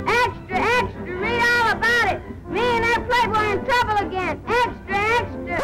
Extra, 0.00 0.58
extra, 0.58 1.20
read 1.20 1.42
all 1.42 1.72
about 1.72 2.12
it. 2.12 2.20
Me 2.50 2.60
and 2.60 2.84
that 2.84 3.00
playboy 3.08 3.52
in 3.52 3.64
trouble 3.64 3.98
again. 4.06 4.40
Extra, 4.46 4.98
extra. 5.20 5.58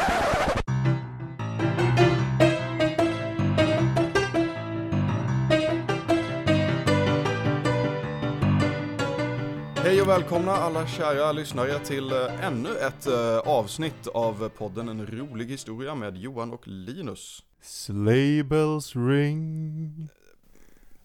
Hej 9.85 10.03
och 10.03 10.09
välkomna 10.09 10.53
alla 10.53 10.87
kära 10.87 11.33
lyssnare 11.33 11.79
till 11.79 12.13
eh, 12.13 12.45
ännu 12.47 12.69
ett 12.77 13.07
eh, 13.07 13.39
avsnitt 13.39 14.07
av 14.07 14.49
podden 14.49 14.89
En 14.89 15.07
rolig 15.07 15.47
historia 15.47 15.95
med 15.95 16.17
Johan 16.17 16.53
och 16.53 16.69
Linus. 16.69 17.43
Sleigh 17.63 18.49
bells 18.49 18.97
ring. 18.97 20.09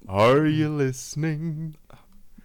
Are 0.08 0.48
you 0.48 0.78
listening? 0.78 1.78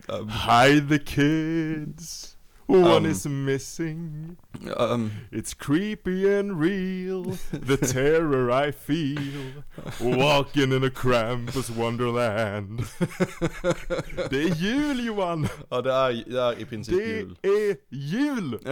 Um, 0.08 0.28
Hide 0.28 0.88
the 0.88 0.98
kids. 0.98 2.28
One 2.66 2.84
Um. 3.04 3.06
is 3.06 3.26
missing. 3.26 4.36
um, 4.76 5.10
It's 5.30 5.52
creepy 5.52 6.32
and 6.38 6.58
real. 6.60 7.36
The 7.50 7.76
terror 7.92 8.50
I 8.50 8.72
feel. 8.72 9.62
Walking 10.00 10.72
in 10.72 10.84
a 10.84 10.90
Krampus 10.90 11.68
wonderland. 11.70 12.84
Det 14.30 14.42
är 14.42 14.54
jul 14.54 15.06
Johan! 15.06 15.48
ja, 15.70 15.80
det 15.82 15.92
är, 15.92 16.24
det 16.30 16.40
är 16.40 16.58
i 16.60 16.64
princip 16.64 16.96
Det 16.98 17.04
jul. 17.04 17.36
är 17.42 17.76
jul! 17.90 18.58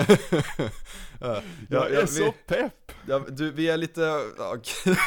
ja, 1.21 1.43
Jag 1.69 1.93
ja, 1.93 2.01
är 2.03 2.07
så 2.07 2.25
vi, 2.25 2.33
pepp! 2.47 2.93
ja, 3.07 3.19
du, 3.29 3.51
vi 3.51 3.69
är 3.69 3.77
lite, 3.77 4.01
ja, 4.39 4.57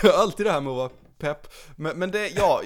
alltid 0.13 0.45
det 0.45 0.51
här 0.51 0.61
med 0.61 0.71
att 0.71 0.77
vara 0.77 0.89
pepp. 1.23 1.47
Men, 1.75 1.99
men 1.99 2.11
det, 2.11 2.29
ja, 2.29 2.61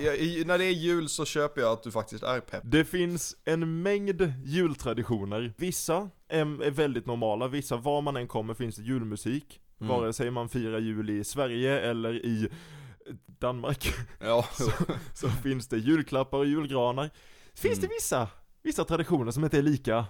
när 0.46 0.58
det 0.58 0.66
är 0.66 0.72
jul 0.72 1.10
så 1.10 1.26
köper 1.26 1.62
jag 1.62 1.72
att 1.72 1.84
du 1.84 1.92
faktiskt 1.92 2.24
är 2.24 2.40
pepp. 2.40 2.62
Det 2.66 2.86
finns 2.86 3.36
en 3.46 3.82
mängd 3.82 4.34
jultraditioner. 4.46 5.54
Vissa 5.58 6.10
är, 6.30 6.70
väldigt 6.72 7.06
normala, 7.06 7.48
vissa 7.48 7.78
var 7.78 8.02
man 8.02 8.18
än 8.18 8.28
kommer 8.28 8.54
finns 8.54 8.76
det 8.76 8.84
julmusik. 8.84 9.60
Mm. 9.82 9.90
Vare 9.90 10.14
sig 10.14 10.32
man 10.32 10.50
firar 10.50 10.80
jul 10.80 11.10
i 11.10 11.24
Sverige 11.24 11.80
eller 11.80 12.26
i 12.26 12.50
Danmark 13.40 13.94
Ja, 14.20 14.46
så, 14.54 14.72
så 15.14 15.30
finns 15.30 15.68
det 15.68 15.78
julklappar 15.78 16.38
och 16.38 16.46
julgranar. 16.46 17.10
Finns 17.56 17.80
det 17.80 17.86
Mm. 17.88 17.96
vissa, 17.98 18.28
vissa 18.64 18.84
traditioner 18.86 19.32
som 19.32 19.44
inte 19.44 19.58
är 19.58 19.62
lika, 19.62 20.06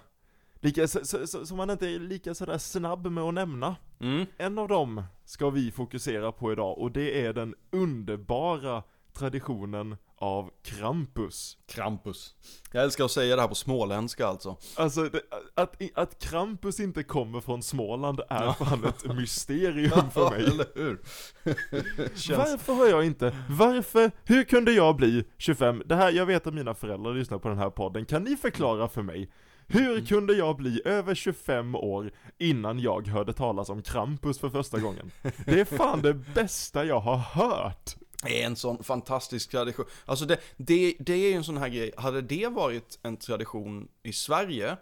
lika 0.60 0.88
som 0.88 1.56
man 1.56 1.70
inte 1.70 1.86
är 1.88 1.98
lika 1.98 2.34
sådär 2.34 2.58
snabb 2.58 3.06
med 3.06 3.24
att 3.24 3.34
nämna. 3.34 3.76
mm. 4.00 4.26
En 4.38 4.58
av 4.58 4.68
dem 4.68 5.02
ska 5.24 5.50
vi 5.50 5.70
fokusera 5.70 6.32
på 6.32 6.52
idag 6.52 6.78
och 6.78 6.92
det 6.92 7.24
är 7.26 7.32
den 7.32 7.54
underbara 7.70 8.82
traditionen 9.12 9.96
av 10.20 10.50
Krampus. 10.62 11.56
Krampus. 11.66 12.34
Jag 12.72 12.84
älskar 12.84 13.04
att 13.04 13.10
säga 13.10 13.36
det 13.36 13.42
här 13.42 13.48
på 13.48 13.54
småländska 13.54 14.26
alltså. 14.26 14.56
Alltså, 14.76 15.02
det, 15.08 15.20
att, 15.54 15.82
att 15.94 16.18
Krampus 16.18 16.80
inte 16.80 17.02
kommer 17.02 17.40
från 17.40 17.62
Småland 17.62 18.20
är 18.28 18.44
Ja. 18.44 18.54
fan 18.54 18.84
ett 18.84 19.16
mysterium 19.16 20.10
för 20.10 20.30
mig. 20.30 20.44
eller 20.44 20.66
hur? 20.74 21.00
Känns... 22.16 22.38
Varför 22.38 22.72
har 22.72 22.86
jag 22.86 23.04
inte, 23.04 23.36
varför, 23.48 24.10
hur 24.24 24.44
kunde 24.44 24.72
jag 24.72 24.96
bli 24.96 25.24
25? 25.38 25.82
Det 25.86 25.94
här, 25.96 26.12
jag 26.12 26.26
vet 26.26 26.46
att 26.46 26.54
mina 26.54 26.74
föräldrar 26.74 27.14
lyssnar 27.14 27.38
på 27.38 27.48
den 27.48 27.58
här 27.58 27.70
podden, 27.70 28.04
kan 28.04 28.24
ni 28.24 28.36
förklara 28.36 28.88
för 28.88 29.02
mig? 29.02 29.30
Hur 29.70 29.92
Mm. 29.92 30.06
kunde 30.06 30.32
jag 30.34 30.56
bli 30.56 30.82
över 30.84 31.14
25 31.14 31.74
år 31.74 32.10
innan 32.38 32.78
jag 32.78 33.06
hörde 33.08 33.32
talas 33.32 33.68
om 33.68 33.82
Krampus 33.82 34.38
för 34.38 34.50
första 34.50 34.78
gången? 34.78 35.10
Det 35.46 35.60
är 35.60 35.64
fan 35.64 36.02
det 36.02 36.14
bästa 36.14 36.84
jag 36.84 37.00
har 37.00 37.16
hört! 37.16 37.96
Det 38.22 38.42
är 38.42 38.46
en 38.46 38.56
sån 38.56 38.84
fantastisk 38.84 39.50
tradition. 39.50 39.86
Alltså 40.04 40.24
det, 40.24 40.38
det, 40.56 40.94
det 41.00 41.12
är 41.12 41.28
ju 41.30 41.32
en 41.32 41.44
sån 41.44 41.56
här 41.56 41.68
grej, 41.68 41.92
hade 41.96 42.22
det 42.22 42.46
varit 42.48 42.98
en 43.02 43.16
tradition 43.16 43.88
i 44.02 44.12
Sverige 44.12 44.76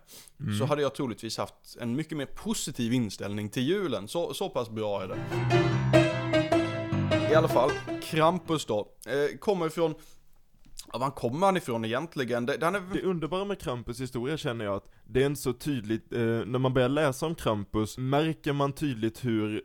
så 0.58 0.64
hade 0.64 0.82
jag 0.82 0.94
troligtvis 0.94 1.38
haft 1.38 1.76
en 1.80 1.96
mycket 1.96 2.18
mer 2.18 2.26
positiv 2.26 2.92
inställning 2.92 3.48
till 3.48 3.62
julen. 3.62 4.08
Så, 4.08 4.34
så 4.34 4.48
pass 4.48 4.70
bra 4.70 5.02
är 5.02 5.08
det. 5.08 5.16
I 7.32 7.34
alla 7.34 7.48
fall, 7.48 7.70
Krampus 8.02 8.64
då, 8.66 8.88
eh, 9.06 9.38
kommer 9.38 9.66
ifrån, 9.66 9.94
ja 10.92 10.98
var 10.98 11.10
kommer 11.10 11.46
han 11.46 11.56
ifrån 11.56 11.84
egentligen? 11.84 12.46
Det, 12.46 12.54
är, 12.54 12.92
Det 12.92 13.02
underbara 13.02 13.44
med 13.44 13.60
Krampus 13.60 14.00
historia 14.00 14.36
känner 14.36 14.64
jag 14.64 14.74
att 14.74 14.88
det 15.04 15.22
är 15.22 15.26
inte 15.26 15.40
så 15.40 15.52
tydligt, 15.52 16.12
eh, 16.12 16.20
när 16.20 16.58
man 16.58 16.74
börjar 16.74 16.88
läsa 16.88 17.26
om 17.26 17.34
Krampus 17.34 17.98
märker 17.98 18.52
man 18.52 18.72
tydligt 18.72 19.24
hur 19.24 19.62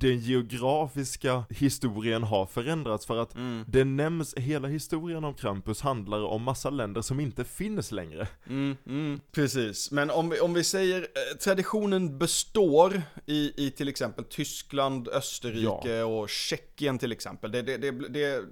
den 0.00 0.18
geografiska 0.18 1.44
historien 1.50 2.22
har 2.22 2.46
förändrats 2.46 3.06
för 3.06 3.16
att 3.16 3.34
mm, 3.34 3.64
det 3.68 3.84
nämns, 3.84 4.34
hela 4.34 4.68
historien 4.68 5.24
om 5.24 5.34
Krampus 5.34 5.80
handlar 5.80 6.24
om 6.24 6.42
massa 6.42 6.70
länder 6.70 7.02
som 7.02 7.20
inte 7.20 7.44
finns 7.44 7.92
längre. 7.92 8.28
mm, 8.48 8.76
mm, 8.86 9.20
precis. 9.32 9.90
Men 9.90 10.10
om 10.10 10.28
vi, 10.28 10.40
om 10.40 10.54
vi 10.54 10.64
säger, 10.64 11.00
eh, 11.00 11.38
traditionen 11.44 12.18
består 12.18 13.02
i, 13.26 13.66
i 13.66 13.70
till 13.70 13.88
exempel 13.88 14.24
Tyskland, 14.24 15.08
Österrike 15.08 16.02
och 16.02 16.28
Tjeckien 16.28 16.98
till 16.98 17.12
exempel. 17.12 17.52
Det, 17.52 17.62
det, 17.62 17.76
det, 17.76 18.08
det, 18.08 18.44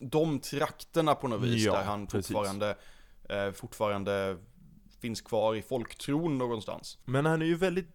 de 0.00 0.40
trakterna 0.40 1.14
på 1.14 1.28
något 1.28 1.42
vis 1.42 1.64
Ja, 1.64 1.72
där 1.72 1.84
han 1.84 2.06
precis. 2.06 2.26
fortfarande, 2.26 2.76
eh, 3.28 3.52
fortfarande 3.52 4.36
finns 5.00 5.20
kvar 5.20 5.54
i 5.54 5.62
folktron 5.62 6.38
någonstans. 6.38 6.98
Men 7.04 7.26
han 7.26 7.42
är 7.42 7.46
ju 7.46 7.54
väldigt 7.54 7.88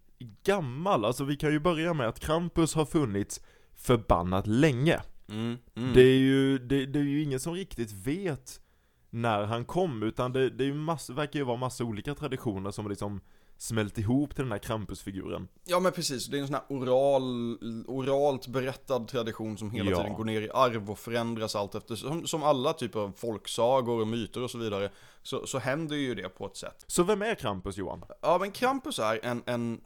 gammal, 0.43 1.05
alltså 1.05 1.23
vi 1.23 1.35
kan 1.35 1.51
ju 1.51 1.59
börja 1.59 1.93
med 1.93 2.07
att 2.07 2.19
Krampus 2.19 2.75
har 2.75 2.85
funnits 2.85 3.41
förbannat 3.75 4.47
länge. 4.47 5.01
Mm, 5.29 5.57
mm. 5.75 5.93
Det 5.93 6.01
är 6.01 6.17
ju, 6.17 6.57
det, 6.59 6.85
det 6.85 6.99
är 6.99 7.03
ju 7.03 7.23
ingen 7.23 7.39
som 7.39 7.53
riktigt 7.53 7.91
vet 7.91 8.61
när 9.09 9.43
han 9.43 9.65
kom, 9.65 10.03
utan 10.03 10.33
det, 10.33 10.49
det 10.49 10.63
är 10.63 10.65
ju 10.65 10.73
massa, 10.73 11.13
verkar 11.13 11.39
ju 11.39 11.45
vara 11.45 11.57
massa 11.57 11.83
olika 11.83 12.15
traditioner 12.15 12.71
som 12.71 12.89
liksom 12.89 13.21
smält 13.61 13.97
ihop 13.97 14.35
till 14.35 14.43
den 14.43 14.51
här 14.51 14.59
Krampusfiguren. 14.59 15.47
Ja 15.65 15.79
men 15.79 15.91
precis, 15.91 16.27
det 16.27 16.37
är 16.37 16.41
en 16.41 16.47
sån 16.47 16.53
här 16.53 16.63
oral, 16.69 17.57
oralt 17.87 18.47
berättad 18.47 18.99
tradition 19.07 19.57
som 19.57 19.71
hela 19.71 19.91
Ja. 19.91 19.97
tiden 19.97 20.13
går 20.13 20.23
ner 20.25 20.41
i 20.41 20.49
arv 20.53 20.91
och 20.91 20.99
förändras 20.99 21.55
allt 21.55 21.75
efter, 21.75 21.95
som, 21.95 22.27
som 22.27 22.43
alla 22.43 22.73
typer 22.73 22.99
av 22.99 23.13
folksagor 23.17 24.01
och 24.01 24.07
myter 24.07 24.43
och 24.43 24.51
så 24.51 24.57
vidare, 24.57 24.91
så, 25.23 25.47
så 25.47 25.59
händer 25.59 25.95
ju 25.95 26.15
det 26.15 26.29
på 26.29 26.45
ett 26.45 26.57
sätt. 26.57 26.83
Så 26.87 27.03
vem 27.03 27.21
är 27.21 27.35
Krampus 27.35 27.77
Johan? 27.77 28.03
Ja 28.21 28.37
men 28.41 28.51
Krampus 28.51 28.99
är 28.99 29.19
en, 29.25 29.43
en, 29.45 29.81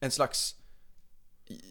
en 0.00 0.10
slags 0.10 0.54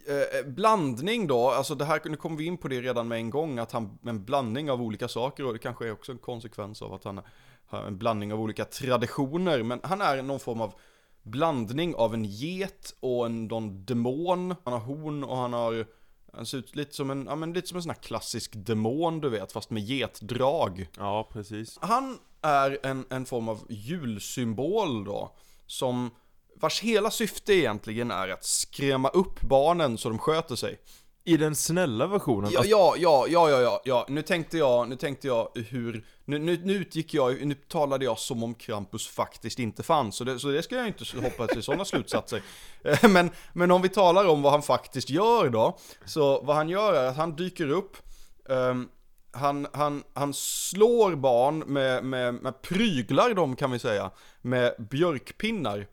eh, 0.08 0.48
blandning 0.48 1.28
då, 1.28 1.50
alltså 1.50 1.76
det 1.76 1.86
här, 1.86 2.02
nu 2.06 2.18
kommer 2.18 2.38
vi 2.38 2.46
in 2.46 2.58
på 2.58 2.68
det 2.68 2.82
redan 2.82 3.08
med 3.08 3.18
en 3.18 3.30
gång, 3.30 3.60
att 3.60 3.72
han, 3.72 4.00
en 4.06 4.26
blandning 4.26 4.72
av 4.72 4.82
olika 4.82 5.08
saker 5.08 5.46
och 5.46 5.54
det 5.54 5.60
kanske 5.60 5.88
är 5.88 5.92
också 5.92 6.12
en 6.12 6.18
konsekvens 6.18 6.82
av 6.82 6.94
att 6.94 7.04
han 7.04 7.22
har 7.68 7.84
en 7.84 7.98
blandning 7.98 8.34
av 8.34 8.42
olika 8.42 8.66
traditioner, 8.66 9.64
men 9.64 9.80
han 9.84 10.02
är 10.02 10.22
någon 10.22 10.40
form 10.40 10.62
av 10.62 10.74
blandning 11.24 11.96
av 11.96 12.14
en 12.14 12.26
get 12.26 12.96
och 13.00 13.26
en 13.26 13.46
någon 13.46 13.86
demon. 13.86 14.56
Han 14.64 14.74
har 14.74 14.80
horn 14.80 15.24
och 15.24 15.38
han 15.38 15.54
har, 15.54 15.88
han 16.34 16.46
ser 16.46 16.58
ut 16.58 16.76
lite 16.76 16.96
som 16.96 17.10
en, 17.12 17.26
ja 17.26 17.36
men 17.36 17.54
lite 17.54 17.68
som 17.68 17.76
en 17.76 17.84
sån 17.84 17.90
här 17.90 18.02
klassisk 18.02 18.52
demon 18.56 19.22
du 19.22 19.30
vet, 19.30 19.52
fast 19.52 19.70
med 19.70 19.84
getdrag. 19.84 20.88
Ja, 20.98 21.30
precis. 21.32 21.78
Han 21.82 22.18
är 22.42 22.80
en, 22.84 23.06
en 23.10 23.26
form 23.26 23.50
av 23.50 23.66
julsymbol 23.70 25.06
då, 25.06 25.36
som 25.66 26.12
vars 26.56 26.82
hela 26.82 27.12
syfte 27.12 27.54
egentligen 27.54 28.12
är 28.12 28.28
att 28.30 28.46
skrämma 28.46 29.10
upp 29.10 29.42
barnen 29.42 29.98
så 29.98 30.10
de 30.10 30.20
sköter 30.20 30.56
sig. 30.56 30.80
I 31.28 31.38
den 31.38 31.56
snälla 31.56 32.08
versionen, 32.08 32.52
Ja, 32.52 32.64
ja, 32.66 32.96
ja, 32.98 33.50
ja, 33.50 33.62
ja, 33.62 33.82
ja, 33.86 34.06
nu 34.10 34.22
tänkte 34.22 34.58
jag, 34.58 34.90
nu 34.90 34.96
tänkte 34.96 35.28
jag 35.28 35.50
hur, 35.70 36.06
nu, 36.26 36.40
nu, 36.40 36.62
nu 36.64 36.74
utgick 36.74 37.14
jag, 37.14 37.46
nu 37.46 37.54
talade 37.54 38.06
jag 38.06 38.20
som 38.20 38.44
om 38.44 38.54
Krampus 38.56 39.08
faktiskt 39.08 39.60
inte 39.60 39.84
fanns, 39.84 40.16
så 40.16 40.24
det, 40.24 40.40
så 40.40 40.48
det 40.48 40.64
ska 40.64 40.76
jag 40.76 40.88
inte 40.88 41.06
hoppa 41.22 41.48
till 41.48 41.64
sådana 41.64 41.86
slutsatser. 41.96 42.42
Eh, 42.84 43.10
Men, 43.10 43.30
men 43.54 43.72
om 43.72 43.82
vi 43.82 43.90
talar 43.90 44.26
om 44.28 44.42
vad 44.42 44.52
han 44.52 44.62
faktiskt 44.62 45.10
gör 45.10 45.50
då, 45.50 45.78
så 46.06 46.42
vad 46.42 46.56
han 46.56 46.70
gör 46.70 46.94
är 46.94 47.08
att 47.08 47.18
han 47.18 47.36
dyker 47.36 47.70
upp, 47.70 47.98
ehm, 48.50 48.90
han, 49.32 49.68
han, 49.74 50.04
han 50.14 50.34
slår 50.34 51.16
barn 51.16 51.60
med, 51.60 52.04
med, 52.04 52.34
med 52.34 52.62
pryglar 52.62 53.34
dem 53.34 53.56
kan 53.56 53.72
vi 53.72 53.80
säga, 53.80 54.12
med 54.42 54.76
björkpinnar. 54.92 55.88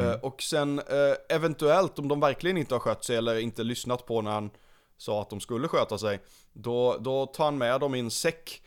Eh, 0.00 0.12
och 0.22 0.42
sen 0.42 0.78
eh, 0.78 1.36
eventuellt 1.36 1.98
om 1.98 2.08
de 2.08 2.20
verkligen 2.20 2.56
inte 2.56 2.74
har 2.74 2.80
skött 2.80 3.04
sig 3.04 3.16
eller 3.16 3.38
inte 3.38 3.62
lyssnat 3.62 4.06
på 4.06 4.22
när 4.22 4.30
han 4.30 4.50
sa 4.96 5.22
att 5.22 5.30
de 5.30 5.40
skulle 5.40 5.68
sköta 5.68 5.98
sig, 5.98 6.20
då, 6.52 6.96
då 7.00 7.26
tar 7.26 7.44
han 7.44 7.58
med 7.58 7.80
dem 7.80 7.94
i 7.94 8.00
en 8.00 8.10
säck 8.10 8.62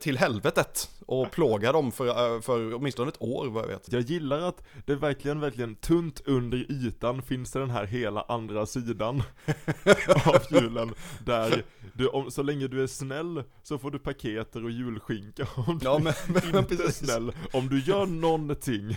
till 0.00 0.18
helvetet 0.18 0.90
och 1.06 1.30
plågar 1.30 1.72
dem 1.72 1.92
för, 1.92 2.06
eh, 2.36 2.40
för 2.40 2.74
åtminstone 2.74 3.08
ett 3.08 3.22
år 3.22 3.46
vad 3.46 3.62
jag 3.64 3.68
vet. 3.68 3.92
Jag 3.92 4.02
gillar 4.02 4.40
att 4.40 4.62
det 4.86 4.94
verkligen, 4.96 5.40
verkligen 5.40 5.74
tunt 5.74 6.20
under 6.24 6.58
ytan 6.72 7.22
finns 7.22 7.52
det 7.52 7.58
den 7.58 7.70
här 7.70 7.84
hela 7.84 8.22
andra 8.28 8.66
sidan 8.66 9.22
av 10.26 10.36
julen 10.50 10.94
Där 11.24 11.62
du, 11.94 12.08
om, 12.08 12.30
så 12.30 12.42
länge 12.42 12.68
du 12.68 12.82
är 12.82 12.86
snäll 12.86 13.42
så 13.62 13.78
får 13.78 13.90
du 13.90 13.98
paketer 13.98 14.64
och 14.64 14.70
julskinka 14.70 15.46
Om 15.56 15.78
du 15.78 15.84
Ja, 15.84 15.98
men- 15.98 16.12
men- 16.26 16.42
men 16.52 16.58
inte 16.60 16.74
är 16.74 16.78
precis. 16.78 17.08
snäll, 17.08 17.32
om 17.52 17.68
du 17.68 17.80
gör 17.80 18.06
någonting 18.06 18.96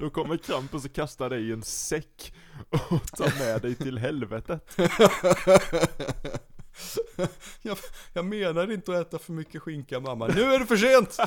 Då 0.00 0.10
kommer 0.10 0.36
Krampus 0.36 0.84
och 0.84 0.92
kastar 0.92 1.30
dig 1.30 1.48
i 1.48 1.52
en 1.52 1.62
säck 1.62 2.34
och 2.70 3.06
tar 3.16 3.38
med 3.38 3.62
dig 3.62 3.74
till 3.74 3.98
helvetet 3.98 4.76
jag, 7.62 7.78
jag 8.12 8.24
menar 8.24 8.72
inte 8.72 8.92
att 8.92 9.06
äta 9.06 9.18
för 9.18 9.32
mycket 9.32 9.62
skinka 9.62 10.00
mamma, 10.00 10.26
nu 10.26 10.42
är 10.42 10.58
det 10.58 10.66
för 10.66 10.76
sent! 10.76 11.18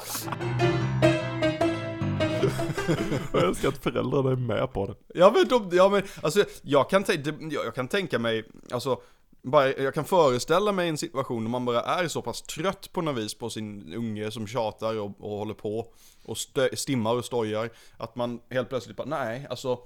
Jag 3.33 3.43
älskar 3.43 3.69
att 3.69 3.83
föräldrarna 3.83 4.31
är 4.31 4.35
med 4.35 4.73
på 4.73 4.85
det. 4.85 4.95
Ja 5.19 5.31
men, 5.35 5.47
de, 5.47 5.77
ja, 5.77 5.89
men 5.89 6.03
alltså, 6.21 6.45
jag, 6.61 6.89
kan 6.89 7.03
tänka, 7.03 7.33
jag, 7.39 7.65
jag 7.65 7.75
kan 7.75 7.87
tänka 7.87 8.19
mig, 8.19 8.43
alltså, 8.71 9.01
bara, 9.41 9.71
jag 9.71 9.93
kan 9.93 10.05
föreställa 10.05 10.71
mig 10.71 10.89
en 10.89 10.97
situation 10.97 11.43
där 11.43 11.49
man 11.49 11.65
bara 11.65 11.81
är 11.81 12.07
så 12.07 12.21
pass 12.21 12.41
trött 12.41 12.89
på 12.91 13.01
något 13.01 13.17
vis 13.17 13.33
på 13.33 13.49
sin 13.49 13.93
unge 13.93 14.31
som 14.31 14.47
tjatar 14.47 14.99
och, 14.99 15.11
och 15.19 15.37
håller 15.37 15.53
på 15.53 15.93
och 16.25 16.37
stö, 16.37 16.69
stimmar 16.75 17.15
och 17.15 17.25
stojar. 17.25 17.69
Att 17.97 18.15
man 18.15 18.39
helt 18.49 18.69
plötsligt 18.69 18.97
bara, 18.97 19.07
nej, 19.07 19.47
alltså 19.49 19.79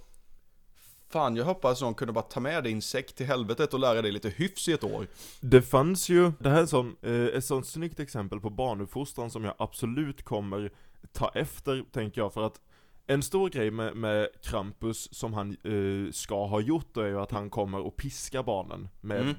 Fan, 1.09 1.35
jag 1.35 1.45
hoppas 1.45 1.81
någon 1.81 1.93
kunde 1.93 2.13
bara 2.13 2.21
ta 2.21 2.39
med 2.39 2.63
din 2.63 2.81
säck 2.81 3.15
till 3.15 3.25
helvetet 3.25 3.73
och 3.73 3.79
lära 3.79 4.01
dig 4.01 4.11
lite 4.11 4.29
hyfs 4.29 4.67
i 4.67 4.71
ett 4.73 4.83
år. 4.83 5.07
Det 5.41 5.61
fanns 5.61 6.09
ju, 6.09 6.31
det 6.39 6.49
här 6.49 6.61
är 6.61 6.65
sån, 6.65 6.95
eh, 7.01 7.11
ett 7.13 7.45
sånt 7.45 7.67
snyggt 7.67 7.99
exempel 7.99 8.39
på 8.39 8.49
barnuppfostran 8.49 9.31
som 9.31 9.43
jag 9.43 9.53
absolut 9.57 10.23
kommer 10.23 10.71
ta 11.11 11.29
efter, 11.29 11.83
tänker 11.91 12.21
jag, 12.21 12.33
för 12.33 12.43
att 12.43 12.61
en 13.07 13.23
stor 13.23 13.49
grej 13.49 13.71
med, 13.71 13.95
med 13.97 14.27
Krampus 14.43 15.13
som 15.13 15.33
han 15.33 15.57
eh, 15.63 16.11
ska 16.11 16.45
ha 16.47 16.59
gjort 16.59 16.87
då 16.93 17.01
är 17.01 17.07
ju 17.07 17.19
att 17.19 17.31
han 17.31 17.49
kommer 17.49 17.79
och 17.79 17.95
piska 17.95 18.43
barnen 18.43 18.89
med 19.01 19.21
Mm. 19.21 19.35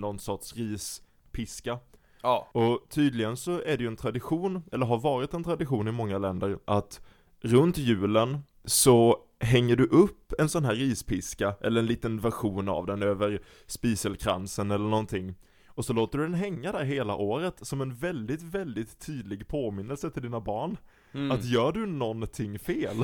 någon 0.00 0.18
sorts 0.18 0.54
rispiska. 0.56 1.78
Ja. 2.22 2.48
Och 2.52 2.80
tydligen 2.90 3.36
så 3.36 3.52
är 3.62 3.76
det 3.76 3.82
ju 3.82 3.86
en 3.86 3.96
tradition, 3.96 4.62
eller 4.72 4.86
har 4.86 4.98
varit 4.98 5.34
en 5.34 5.44
tradition 5.44 5.88
i 5.88 5.92
många 5.92 6.18
länder, 6.18 6.58
att 6.64 7.00
runt 7.40 7.78
julen 7.78 8.38
så 8.64 9.18
hänger 9.40 9.76
du 9.76 9.84
upp 9.84 10.32
en 10.38 10.48
sån 10.48 10.64
här 10.64 10.74
rispiska, 10.74 11.54
eller 11.60 11.80
en 11.80 11.86
liten 11.86 12.20
version 12.20 12.68
av 12.68 12.86
den 12.86 13.02
över 13.02 13.42
spiselkransen 13.66 14.70
eller 14.70 14.88
någonting. 14.88 15.34
Och 15.66 15.84
så 15.84 15.92
låter 15.92 16.18
du 16.18 16.24
den 16.24 16.34
hänga 16.34 16.72
där 16.72 16.84
hela 16.84 17.14
året 17.14 17.66
som 17.66 17.80
en 17.80 17.94
väldigt, 17.94 18.42
väldigt 18.42 19.06
tydlig 19.06 19.48
påminnelse 19.48 20.10
till 20.10 20.22
dina 20.22 20.40
barn. 20.40 20.76
Mm. 21.12 21.30
Att 21.30 21.44
gör 21.44 21.72
du 21.72 21.86
någonting 21.86 22.58
fel, 22.58 22.96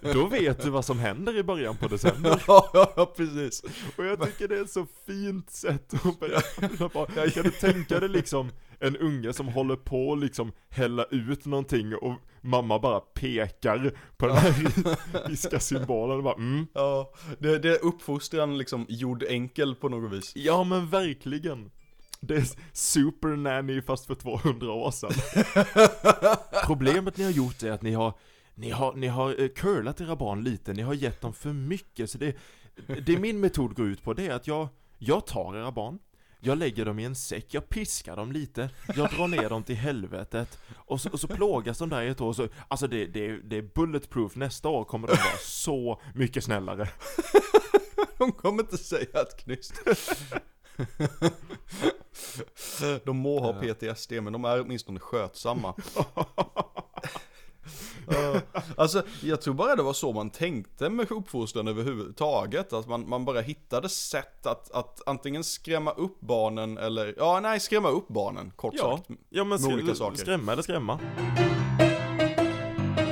då 0.00 0.26
vet 0.26 0.62
du 0.62 0.70
vad 0.70 0.84
som 0.84 0.98
händer 0.98 1.38
i 1.38 1.42
början 1.42 1.76
på 1.76 1.88
december. 1.88 2.42
ja, 2.46 3.12
precis. 3.16 3.62
Och 3.96 4.04
jag 4.04 4.20
tycker 4.22 4.48
det 4.48 4.56
är 4.56 4.62
ett 4.62 4.70
så 4.70 4.86
fint 5.06 5.50
sätt 5.50 5.94
att 5.94 6.20
berätta 6.20 7.30
Kan 7.30 7.42
du 7.42 7.50
tänka 7.50 8.00
dig 8.00 8.08
liksom 8.08 8.50
en 8.80 8.96
unge 8.96 9.32
som 9.32 9.48
håller 9.48 9.76
på 9.76 10.08
och 10.08 10.16
liksom 10.16 10.52
hälla 10.68 11.04
ut 11.10 11.46
någonting 11.46 11.94
och 11.94 12.14
mamma 12.40 12.78
bara 12.78 13.00
pekar 13.00 13.92
på 14.16 14.26
den 14.26 14.36
här 14.36 15.28
riska 15.28 15.60
symbolen 15.60 16.16
och 16.16 16.22
bara 16.22 16.34
mm. 16.34 16.66
Ja, 16.72 17.12
det, 17.38 17.58
det 17.58 17.68
är 17.68 17.84
uppfostran 17.84 18.58
liksom 18.58 18.86
gjord 18.88 19.24
enkel 19.28 19.74
på 19.74 19.88
något 19.88 20.12
vis. 20.12 20.32
Ja 20.36 20.64
men 20.64 20.88
verkligen. 20.88 21.70
Det 22.24 22.34
är 22.34 22.44
super 22.72 23.28
nanny 23.28 23.82
fast 23.82 24.06
för 24.06 24.14
200 24.14 24.72
år 24.72 24.90
sedan. 24.90 25.10
Problemet 26.66 27.16
ni 27.16 27.24
har 27.24 27.30
gjort 27.30 27.62
är 27.62 27.70
att 27.70 27.82
ni 27.82 27.92
har 27.92 28.14
ni 28.54 28.70
har, 28.70 28.92
ni 28.94 29.06
har 29.06 29.42
eh, 29.42 29.48
curlat 29.48 30.00
era 30.00 30.16
barn 30.16 30.44
lite, 30.44 30.72
ni 30.72 30.82
har 30.82 30.94
gett 30.94 31.20
dem 31.20 31.32
för 31.34 31.52
mycket. 31.52 32.10
Så 32.10 32.18
det 32.18 32.36
Det 33.06 33.18
min 33.18 33.40
metod 33.40 33.76
går 33.76 33.86
ut 33.86 34.02
på 34.02 34.14
det 34.14 34.26
är 34.26 34.34
att 34.34 34.46
jag 34.46 34.68
Jag 34.98 35.26
tar 35.26 35.56
era 35.56 35.72
barn. 35.72 35.98
Jag 36.40 36.58
lägger 36.58 36.84
dem 36.84 36.98
i 36.98 37.04
en 37.04 37.14
säck, 37.16 37.54
jag 37.54 37.68
piskar 37.68 38.16
dem 38.16 38.32
lite. 38.32 38.70
Jag 38.96 39.10
drar 39.10 39.28
ner 39.28 39.48
dem 39.48 39.62
till 39.62 39.76
helvetet. 39.76 40.58
Och 40.74 41.00
så, 41.00 41.10
och 41.10 41.20
så 41.20 41.28
plågas 41.28 41.78
de 41.78 41.88
där 41.88 42.02
i 42.02 42.08
ett 42.08 42.20
år. 42.20 42.32
Så 42.32 42.48
Alltså 42.68 42.86
det, 42.86 43.06
det, 43.06 43.36
det 43.36 43.56
är 43.56 43.62
bulletproof, 43.74 44.36
nästa 44.36 44.68
år 44.68 44.84
kommer 44.84 45.08
de 45.08 45.14
vara 45.14 45.38
så 45.40 46.00
mycket 46.14 46.44
snällare. 46.44 46.88
De 48.18 48.32
kommer 48.32 48.62
inte 48.62 48.78
säga 48.78 49.22
ett 49.22 49.36
knyst. 49.36 49.74
De 53.04 53.16
må 53.16 53.40
ha 53.40 53.52
PTSD, 53.52 54.12
men 54.12 54.32
de 54.32 54.44
är 54.44 54.60
åtminstone 54.60 55.00
skötsamma. 55.00 55.74
Alltså, 58.76 59.02
jag 59.22 59.40
tror 59.42 59.54
bara 59.54 59.76
det 59.76 59.82
var 59.82 59.92
så 59.92 60.12
man 60.12 60.30
tänkte 60.30 60.90
med 60.90 61.12
uppfostran 61.12 61.68
överhuvudtaget. 61.68 62.72
Att 62.72 62.88
man, 62.88 63.08
man 63.08 63.24
bara 63.24 63.40
hittade 63.40 63.88
sätt 63.88 64.46
att, 64.46 64.70
att 64.70 65.00
antingen 65.06 65.44
skrämma 65.44 65.90
upp 65.90 66.20
barnen 66.20 66.78
eller, 66.78 67.14
ja 67.18 67.40
nej, 67.40 67.60
skrämma 67.60 67.88
upp 67.88 68.08
barnen, 68.08 68.52
kort 68.56 68.74
Ja, 68.76 68.96
sagt. 68.96 69.10
ja 69.30 69.44
men 69.44 69.58
saker. 69.58 70.16
skrämma 70.16 70.52
eller 70.52 70.62
skrämma. 70.62 70.98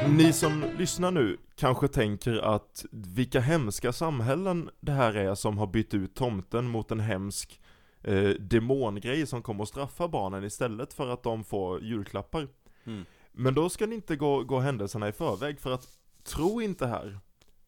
Ni 0.09 0.33
som 0.33 0.65
lyssnar 0.79 1.11
nu 1.11 1.37
kanske 1.57 1.89
tänker 1.89 2.37
att 2.55 2.85
vilka 2.91 3.41
hemska 3.41 3.93
samhällen 3.93 4.71
det 4.81 4.93
här 4.93 5.15
är 5.15 5.35
som 5.35 5.59
har 5.59 5.67
bytt 5.67 5.95
ut 5.95 6.15
tomten 6.15 6.69
mot 6.69 6.91
en 6.91 7.01
hemsk 7.01 7.61
eh, 8.03 8.29
demongrej 8.29 9.27
som 9.27 9.43
kommer 9.43 9.63
att 9.63 9.69
straffa 9.69 10.09
barnen 10.09 10.45
istället 10.45 10.93
för 10.93 11.09
att 11.09 11.23
de 11.23 11.45
får 11.45 11.83
julklappar. 11.83 12.49
Mm. 12.85 13.05
Men 13.33 13.55
då 13.55 13.69
ska 13.69 13.87
ni 13.87 13.95
inte 13.95 14.17
gå, 14.17 14.45
gå 14.45 14.59
händelserna 14.59 15.09
i 15.09 15.13
förväg 15.13 15.61
för 15.61 15.73
att 15.73 15.89
tro 16.25 16.63
inte 16.63 16.87
här 16.87 17.19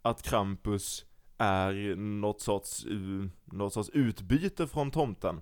att 0.02 0.22
Krampus 0.22 1.04
är 1.38 1.96
något 1.96 2.40
sorts, 2.40 2.86
uh, 2.86 3.26
något 3.44 3.72
sorts 3.72 3.90
utbyte 3.90 4.66
från 4.66 4.90
tomten. 4.90 5.40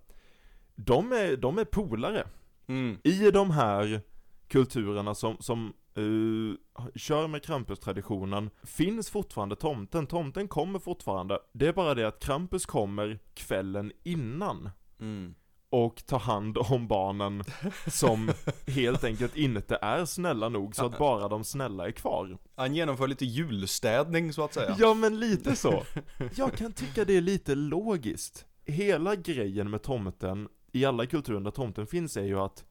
De 0.75 1.13
är, 1.13 1.37
de 1.37 1.59
är 1.59 1.65
polare. 1.65 2.27
Mm. 2.67 2.99
I 3.03 3.31
de 3.31 3.51
här 3.51 4.01
kulturerna 4.49 5.15
som, 5.15 5.37
som 5.41 5.73
eh, 5.95 6.81
kör 6.95 7.29
med 7.29 7.45
Krampus-traditionen 7.45 8.51
finns 8.63 9.11
fortfarande 9.11 9.57
tomten. 9.57 10.07
Tomten 10.07 10.49
kommer 10.49 10.79
fortfarande. 10.79 11.39
Det 11.53 11.67
är 11.67 11.73
bara 11.73 11.95
det 11.95 12.09
att 12.09 12.23
Krampus 12.23 12.67
kommer 12.67 13.19
kvällen 13.35 13.93
innan 14.03 14.71
Mm. 15.01 15.35
och 15.71 16.07
tar 16.07 16.19
hand 16.19 16.59
om 16.59 16.89
barnen 16.89 17.45
som 17.87 18.31
helt 18.67 19.05
enkelt 19.05 19.37
inte 19.37 19.79
är 19.83 20.05
snälla 20.05 20.49
nog 20.49 20.77
så 20.77 20.87
att 20.87 20.99
bara 20.99 21.29
de 21.29 21.45
snälla 21.45 21.87
är 21.87 21.93
kvar. 21.93 22.39
Han 22.55 22.75
genomför 22.75 23.09
lite 23.09 23.25
julstädning 23.25 24.33
så 24.33 24.45
att 24.45 24.55
säga. 24.55 24.77
Ja 24.79 24.95
men 24.95 25.21
lite 25.21 25.57
så. 25.57 25.83
Jag 26.37 26.53
kan 26.53 26.73
tycka 26.73 27.05
det 27.05 27.17
är 27.17 27.21
lite 27.21 27.55
logiskt. 27.55 28.47
Hela 28.65 29.17
grejen 29.17 29.71
med 29.71 29.83
tomten, 29.83 30.49
i 30.73 30.85
alla 30.85 31.07
kulturer 31.07 31.41
där 31.41 31.51
tomten 31.51 31.87
finns 31.87 32.17
är 32.17 32.25
ju 32.25 32.41
att 32.41 32.65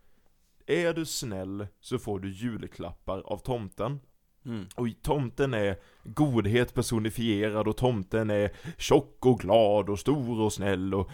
är 0.67 0.93
du 0.93 1.05
snäll 1.05 1.67
så 1.79 1.99
får 1.99 2.19
du 2.19 2.31
julklappar 2.31 3.19
av 3.19 3.37
tomten. 3.37 3.99
Mm. 4.45 4.65
Och 4.75 4.87
tomten 5.01 5.53
är 5.53 5.77
godhet 6.03 6.73
personifierad 6.73 7.67
och 7.67 7.77
tomten 7.77 8.29
är 8.29 8.51
tjock 8.77 9.25
och 9.25 9.39
glad 9.39 9.89
och 9.89 9.99
stor 9.99 10.41
och 10.41 10.53
snäll 10.53 10.93
och... 10.93 11.11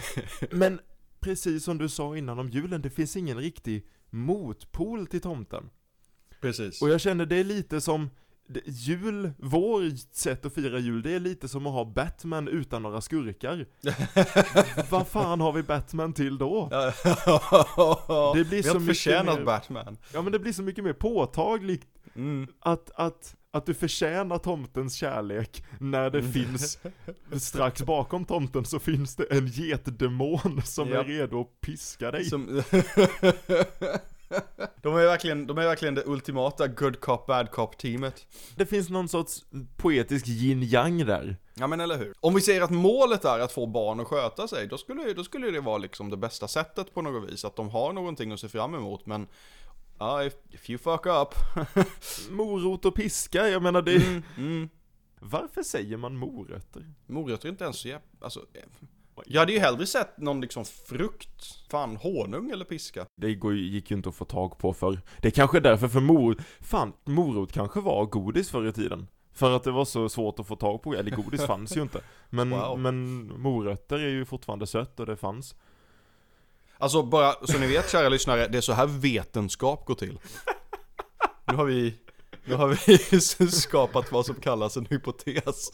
Men 0.50 0.80
precis 1.20 1.64
som 1.64 1.78
du 1.78 1.88
sa 1.88 2.16
innan 2.16 2.38
om 2.38 2.50
julen, 2.50 2.82
det 2.82 2.90
finns 2.90 3.16
ingen 3.16 3.38
riktig 3.38 3.86
motpol 4.10 5.06
till 5.06 5.20
tomten. 5.20 5.70
Precis. 6.40 6.82
Och 6.82 6.88
jag 6.88 7.00
känner 7.00 7.26
det 7.26 7.36
är 7.36 7.44
lite 7.44 7.80
som 7.80 8.10
Jul, 8.64 9.32
vår 9.38 10.14
sätt 10.14 10.46
att 10.46 10.54
fira 10.54 10.78
jul, 10.78 11.02
det 11.02 11.10
är 11.10 11.20
lite 11.20 11.48
som 11.48 11.66
att 11.66 11.72
ha 11.72 11.84
Batman 11.84 12.48
utan 12.48 12.82
några 12.82 13.00
skurkar. 13.00 13.66
Vad 14.90 15.06
fan 15.06 15.40
har 15.40 15.52
vi 15.52 15.62
Batman 15.62 16.12
till 16.12 16.38
då? 16.38 16.68
Det 18.34 18.44
blir 18.44 18.44
Vi 18.44 18.62
så 18.62 18.68
har 18.68 18.74
inte 18.74 18.80
mycket 18.80 18.86
förtjänat 18.86 19.38
mer- 19.38 19.44
Batman. 19.44 19.98
Ja 20.12 20.22
men 20.22 20.32
det 20.32 20.38
blir 20.38 20.52
så 20.52 20.62
mycket 20.62 20.84
mer 20.84 20.92
påtagligt 20.92 21.86
Mm. 22.16 22.46
att, 22.60 22.90
att, 22.94 23.34
att 23.50 23.66
du 23.66 23.74
förtjänar 23.74 24.38
tomtens 24.38 24.94
kärlek 24.94 25.64
när 25.80 26.10
det 26.10 26.22
finns 26.22 26.78
strax 27.40 27.82
bakom 27.82 28.24
tomten 28.24 28.64
så 28.64 28.78
finns 28.78 29.16
det 29.16 29.24
en 29.30 29.46
getdemon 29.46 30.62
som 30.64 30.88
Ja. 30.88 31.00
är 31.00 31.04
redo 31.04 31.40
att 31.40 31.60
piska 31.60 32.10
dig. 32.10 32.24
Som... 32.24 32.46
de, 34.82 34.96
är 34.96 35.04
verkligen, 35.06 35.46
de 35.46 35.58
är 35.58 35.62
verkligen 35.64 35.94
det 35.94 36.02
ultimata 36.06 36.66
good 36.68 37.00
cop 37.00 37.26
bad 37.26 37.50
cop 37.50 37.78
teamet. 37.78 38.26
Det 38.56 38.66
finns 38.66 38.88
någon 38.88 39.08
sorts 39.08 39.44
poetisk 39.76 40.26
yin-yang 40.26 41.04
där. 41.04 41.36
Ja 41.54 41.66
men 41.66 41.80
eller 41.80 41.98
hur. 41.98 42.14
Om 42.20 42.34
vi 42.34 42.40
säger 42.40 42.60
att 42.62 42.70
målet 42.70 43.24
är 43.24 43.38
att 43.38 43.52
få 43.52 43.66
barn 43.66 44.00
att 44.00 44.06
sköta 44.06 44.48
sig, 44.48 44.66
då 44.66 44.78
skulle, 44.78 45.12
då 45.12 45.24
skulle 45.24 45.50
det 45.50 45.60
vara 45.60 45.78
liksom 45.78 46.10
det 46.10 46.16
bästa 46.16 46.48
sättet 46.48 46.94
på 46.94 47.02
något 47.02 47.30
vis. 47.30 47.44
Att 47.44 47.56
de 47.56 47.70
har 47.70 47.92
någonting 47.92 48.32
att 48.32 48.40
se 48.40 48.48
fram 48.48 48.74
emot, 48.74 49.06
men 49.06 49.26
ja, 49.98 50.24
if, 50.24 50.34
if 50.50 50.70
you 50.70 50.78
fuck 50.78 51.06
up. 51.06 51.34
Morot 52.30 52.84
och 52.84 52.94
piska, 52.94 53.48
jag 53.48 53.62
menar 53.62 53.82
det... 53.82 53.96
Mm, 53.96 54.22
mm. 54.36 54.68
Varför 55.20 55.62
säger 55.62 55.96
man 55.96 56.16
morötter? 56.16 56.92
Morötter 57.06 57.46
är 57.48 57.50
inte 57.50 57.64
ens 57.64 57.76
så 57.78 57.88
jävla, 57.88 58.06
alltså. 58.20 58.40
Jag 59.26 59.40
hade 59.40 59.52
ju 59.52 59.58
hellre 59.58 59.86
sett 59.86 60.18
någon 60.18 60.40
liksom 60.40 60.64
frukt, 60.64 61.68
fan 61.70 61.96
honung 61.96 62.50
eller 62.50 62.64
piska. 62.64 63.06
Det 63.16 63.34
går, 63.34 63.54
gick 63.56 63.90
ju 63.90 63.96
inte 63.96 64.08
att 64.08 64.14
få 64.14 64.24
tag 64.24 64.58
på 64.58 64.72
för 64.72 65.00
Det 65.20 65.28
är 65.28 65.32
kanske 65.32 65.56
är 65.58 65.60
därför 65.60 65.88
för 65.88 66.00
mor... 66.00 66.36
Fan, 66.60 66.92
morot 67.04 67.52
kanske 67.52 67.80
var 67.80 68.06
godis 68.06 68.50
förr 68.50 68.66
i 68.68 68.72
tiden. 68.72 69.06
För 69.32 69.56
att 69.56 69.64
det 69.64 69.70
var 69.70 69.84
så 69.84 70.08
svårt 70.08 70.38
att 70.40 70.46
få 70.46 70.56
tag 70.56 70.82
på, 70.82 70.94
eller 70.94 71.10
godis 71.10 71.42
fanns 71.46 71.76
ju 71.76 71.82
inte. 71.82 72.00
Men, 72.30 72.50
Wow. 72.50 72.78
men 72.78 73.26
morötter 73.40 73.98
är 73.98 74.08
ju 74.08 74.24
fortfarande 74.24 74.66
sött 74.66 75.00
och 75.00 75.06
det 75.06 75.16
fanns. 75.16 75.54
Alltså 76.78 77.02
bara 77.02 77.46
så 77.46 77.58
ni 77.58 77.66
vet 77.66 77.90
kära 77.90 78.08
lyssnare, 78.08 78.48
det 78.48 78.58
är 78.58 78.62
så 78.62 78.72
här 78.72 78.86
vetenskap 78.86 79.84
går 79.86 79.94
till. 79.94 80.18
Nu 81.46 81.56
har 81.56 81.64
vi, 81.64 81.94
nu 82.44 82.54
har 82.54 82.68
vi 82.86 83.50
skapat 83.50 84.12
vad 84.12 84.26
som 84.26 84.34
kallas 84.34 84.76
en 84.76 84.86
hypotes. 84.86 85.70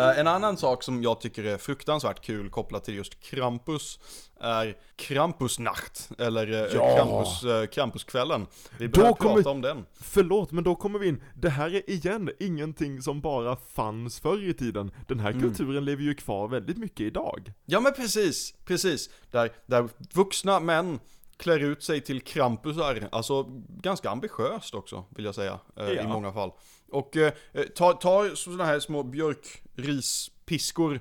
Eh, 0.00 0.18
en 0.18 0.26
annan 0.26 0.56
sak 0.56 0.82
som 0.82 1.02
jag 1.02 1.20
tycker 1.20 1.44
är 1.44 1.58
fruktansvärt 1.58 2.20
kul 2.24 2.50
kopplat 2.50 2.84
till 2.84 2.94
just 2.94 3.20
Krampus 3.20 3.98
är 4.40 4.76
Krampusnacht, 4.96 6.10
eller 6.18 6.52
eh, 6.52 6.74
Ja. 6.74 6.96
Krampus, 6.96 7.44
eh, 7.44 7.66
Krampuskvällen. 7.66 8.46
Vi 8.78 8.88
behöver 8.88 9.12
kommer- 9.14 9.34
prata 9.34 9.50
om 9.50 9.60
den. 9.60 9.86
Förlåt, 10.00 10.50
men 10.52 10.64
då 10.64 10.74
kommer 10.74 10.98
vi 10.98 11.08
in, 11.08 11.22
det 11.34 11.48
här 11.50 11.74
är 11.74 11.90
igen 11.90 12.30
ingenting 12.40 13.02
som 13.02 13.20
bara 13.20 13.56
fanns 13.56 14.20
förr 14.20 14.48
i 14.48 14.54
tiden. 14.54 14.90
Den 15.08 15.20
här 15.20 15.30
Mm. 15.30 15.42
kulturen 15.42 15.84
lever 15.84 16.02
ju 16.02 16.14
kvar 16.14 16.48
väldigt 16.48 16.76
mycket 16.76 17.00
idag. 17.00 17.52
Ja 17.66 17.80
men 17.80 17.92
precis, 17.92 18.54
precis. 18.64 19.10
Där, 19.30 19.50
där 19.66 19.88
vuxna 20.14 20.60
män 20.60 20.98
klär 21.36 21.58
ut 21.58 21.82
sig 21.82 22.00
till 22.00 22.20
Krampusar, 22.20 23.08
alltså 23.12 23.42
ganska 23.68 24.10
ambitiöst 24.10 24.74
också 24.74 25.04
vill 25.16 25.24
jag 25.24 25.34
säga, 25.34 25.58
eh, 25.76 25.88
i 25.88 25.96
Ja. 25.96 26.08
många 26.08 26.32
fall. 26.32 26.50
Och 26.92 27.16
eh, 27.16 27.32
tar 27.74 27.92
ta 27.92 28.36
sådana 28.36 28.64
här 28.64 28.80
små 28.80 29.02
björkrispiskor 29.02 31.00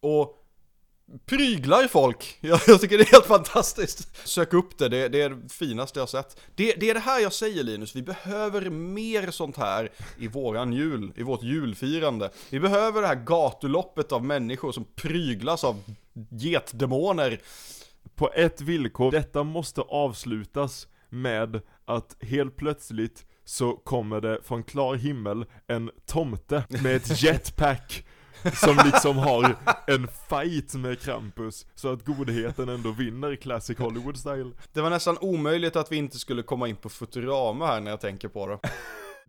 och 0.00 0.44
pryglar 1.26 1.88
folk. 1.88 2.38
Jag, 2.40 2.60
jag 2.66 2.80
tycker 2.80 2.98
det 2.98 3.04
är 3.04 3.12
helt 3.12 3.26
fantastiskt. 3.26 4.28
Sök 4.28 4.52
upp 4.52 4.78
det, 4.78 4.88
det, 4.88 5.08
det 5.08 5.22
är 5.22 5.30
det 5.30 5.48
finaste 5.48 5.98
jag 5.98 6.02
har 6.02 6.06
sett. 6.06 6.40
Det, 6.54 6.74
det 6.74 6.90
är 6.90 6.94
det 6.94 7.00
här 7.00 7.20
jag 7.20 7.32
säger 7.32 7.62
Linus, 7.62 7.96
vi 7.96 8.02
behöver 8.02 8.70
mer 8.70 9.30
sånt 9.30 9.56
här 9.56 9.92
i 10.18 10.28
våran 10.28 10.72
jul, 10.72 11.12
i 11.16 11.22
vårt 11.22 11.42
julfirande. 11.42 12.30
Vi 12.50 12.60
behöver 12.60 13.00
det 13.00 13.06
här 13.06 13.24
gatuloppet 13.24 14.12
av 14.12 14.24
människor 14.24 14.72
som 14.72 14.84
pryglas 14.94 15.64
av 15.64 15.82
getdemoner. 16.30 17.40
På 18.14 18.32
ett 18.32 18.60
villkor, 18.60 19.10
detta 19.10 19.42
måste 19.42 19.80
avslutas 19.80 20.86
med 21.08 21.60
att 21.84 22.16
helt 22.20 22.56
plötsligt 22.56 23.24
så 23.44 23.72
kommer 23.72 24.20
det 24.20 24.38
från 24.42 24.62
klar 24.62 24.94
himmel 24.94 25.46
en 25.66 25.90
tomte 26.06 26.64
med 26.68 26.96
ett 26.96 27.22
jetpack 27.22 28.04
som 28.52 28.76
liksom 28.84 29.18
har 29.18 29.56
en 29.86 30.08
fight 30.28 30.74
med 30.74 31.00
Krampus 31.00 31.66
så 31.74 31.92
att 31.92 32.04
godheten 32.04 32.68
ändå 32.68 32.90
vinner 32.90 33.36
classic 33.36 33.78
Hollywood 33.78 34.16
style. 34.16 34.50
Det 34.72 34.80
var 34.80 34.90
nästan 34.90 35.18
omöjligt 35.20 35.76
att 35.76 35.92
vi 35.92 35.96
inte 35.96 36.18
skulle 36.18 36.42
komma 36.42 36.68
in 36.68 36.76
på 36.76 36.88
Futurama 36.88 37.66
här 37.66 37.80
när 37.80 37.90
jag 37.90 38.00
tänker 38.00 38.28
på 38.28 38.46
det. 38.46 38.58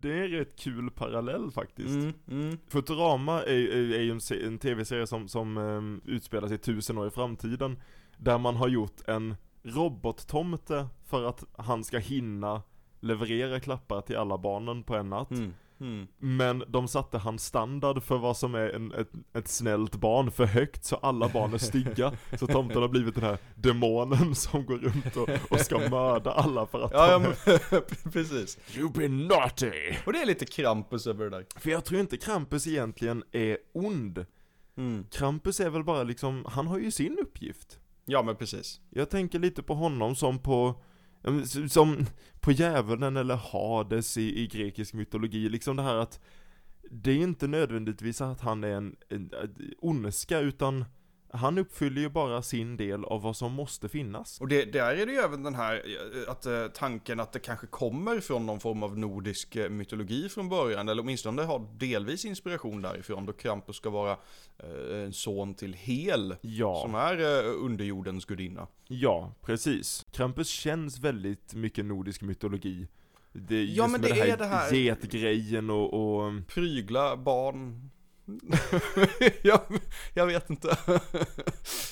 Det 0.00 0.12
är 0.12 0.24
en 0.24 0.30
rätt 0.30 0.58
kul 0.58 0.90
parallell 0.90 1.50
faktiskt. 1.50 1.88
Mm, 1.88 2.14
mm. 2.30 2.58
Futurama 2.68 3.42
är, 3.42 3.52
ju 3.52 4.10
en, 4.10 4.20
en 4.46 4.58
tv-serie 4.58 5.06
som, 5.06 5.28
som 5.28 5.56
um, 5.56 6.00
utspelar 6.04 6.48
sig 6.48 6.58
tusen 6.58 6.98
år 6.98 7.06
i 7.06 7.10
framtiden 7.10 7.82
Där 8.16 8.38
man 8.38 8.56
har 8.56 8.68
gjort 8.68 9.08
en 9.08 9.36
robottomte 9.62 10.86
för 11.04 11.24
att 11.24 11.44
han 11.56 11.84
ska 11.84 11.98
hinna 11.98 12.62
leverera 13.06 13.60
klappar 13.60 14.00
till 14.00 14.16
alla 14.16 14.38
barnen 14.38 14.82
på 14.82 14.94
en 14.96 15.10
natt 15.10 15.30
Mm. 15.30 15.52
Mm. 15.80 16.08
Men 16.18 16.64
de 16.68 16.88
satte 16.88 17.18
hans 17.18 17.44
standard 17.44 18.02
för 18.02 18.18
vad 18.18 18.36
som 18.36 18.54
är 18.54 18.68
en, 18.68 18.92
ett, 18.92 19.10
ett 19.34 19.48
snällt 19.48 19.96
barn 19.96 20.30
för 20.30 20.44
högt 20.44 20.84
så 20.84 20.96
alla 20.96 21.28
barn 21.28 21.54
är 21.54 21.58
stygga 21.58 22.12
Så 22.38 22.46
tomten 22.46 22.82
har 22.82 22.88
blivit 22.88 23.14
den 23.14 23.24
här 23.24 23.38
demonen 23.54 24.34
som 24.34 24.66
går 24.66 24.78
runt 24.78 25.16
och, 25.16 25.52
och 25.52 25.60
ska 25.60 25.88
mörda 25.88 26.30
alla 26.30 26.66
för 26.66 26.84
att 26.84 26.92
Ja, 26.92 27.10
ja 27.10 27.18
men, 27.18 27.32
precis. 28.12 28.58
You've 28.68 28.98
been 28.98 29.26
naughty! 29.26 29.94
Och 30.06 30.12
det 30.12 30.22
är 30.22 30.26
lite 30.26 30.46
Krampus 30.46 31.06
över 31.06 31.24
det 31.24 31.30
där. 31.30 31.46
För 31.56 31.70
jag 31.70 31.84
tror 31.84 32.00
inte 32.00 32.16
Krampus 32.16 32.66
egentligen 32.66 33.24
är 33.32 33.58
ond 33.72 34.26
Mm. 34.76 35.04
Krampus 35.10 35.60
är 35.60 35.70
väl 35.70 35.84
bara 35.84 36.02
liksom, 36.02 36.44
han 36.48 36.66
har 36.66 36.78
ju 36.78 36.90
sin 36.90 37.18
uppgift. 37.18 37.78
Ja 38.04 38.22
men 38.22 38.36
precis. 38.36 38.80
Jag 38.90 39.10
tänker 39.10 39.38
lite 39.38 39.62
på 39.62 39.74
honom 39.74 40.16
som 40.16 40.38
på, 40.38 40.82
som 41.68 42.06
på 42.40 42.52
djävulen 42.52 43.16
eller 43.16 43.36
Hades 43.36 44.16
i, 44.16 44.40
i 44.40 44.46
grekisk 44.46 44.94
mytologi, 44.94 45.48
liksom 45.48 45.76
det 45.76 45.82
här 45.82 45.96
att 45.96 46.20
det 46.90 47.10
är 47.10 47.16
inte 47.16 47.46
nödvändigtvis 47.46 48.20
att 48.20 48.40
han 48.40 48.64
är 48.64 48.68
en, 48.68 48.96
en, 49.08 49.30
en 49.42 49.72
ondska, 49.78 50.40
utan 50.40 50.84
han 51.36 51.58
uppfyller 51.58 52.00
ju 52.00 52.08
bara 52.08 52.42
sin 52.42 52.76
del 52.76 53.04
av 53.04 53.22
vad 53.22 53.36
som 53.36 53.52
måste 53.52 53.88
finnas. 53.88 54.40
Och 54.40 54.48
det, 54.48 54.64
där 54.64 54.94
är 54.94 55.06
det 55.06 55.12
ju 55.12 55.18
även 55.18 55.42
den 55.42 55.54
här 55.54 55.74
eh, 56.24 56.30
att, 56.32 56.46
eh, 56.46 56.66
tanken 56.66 57.20
att 57.20 57.32
det 57.32 57.38
kanske 57.38 57.66
kommer 57.66 58.20
från 58.20 58.46
någon 58.46 58.60
form 58.60 58.82
av 58.82 58.98
nordisk 58.98 59.56
eh, 59.56 59.70
mytologi 59.70 60.28
från 60.28 60.48
början, 60.48 60.88
eller 60.88 61.02
åtminstone 61.02 61.42
har 61.42 61.66
delvis 61.78 62.24
inspiration 62.24 62.82
därifrån, 62.82 63.26
då 63.26 63.32
Krampus 63.32 63.76
ska 63.76 63.90
vara 63.90 64.16
en 65.04 65.12
son 65.12 65.54
till 65.54 65.72
Hel, 65.74 66.36
Ja, 66.40 66.80
som 66.82 66.94
är 66.94 67.42
underjordens 67.44 68.24
gudinna. 68.24 68.66
ja, 68.88 69.32
precis. 69.42 70.06
Krampus 70.12 70.48
känns 70.48 70.98
väldigt 70.98 71.54
mycket 71.54 71.84
nordisk 71.84 72.22
mytologi. 72.22 72.88
Det, 73.32 73.64
Ja, 73.64 73.82
men 73.86 74.00
med 74.00 74.10
det 74.10 74.20
är 74.20 74.36
det 74.36 74.44
här- 74.46 74.72
getgrejen 74.74 75.70
och, 75.70 75.94
och 75.94 76.32
Prygla 76.48 77.16
barn. 77.16 77.90
jag, 79.42 79.60
jag 80.14 80.26
vet 80.26 80.50
inte. 80.50 80.78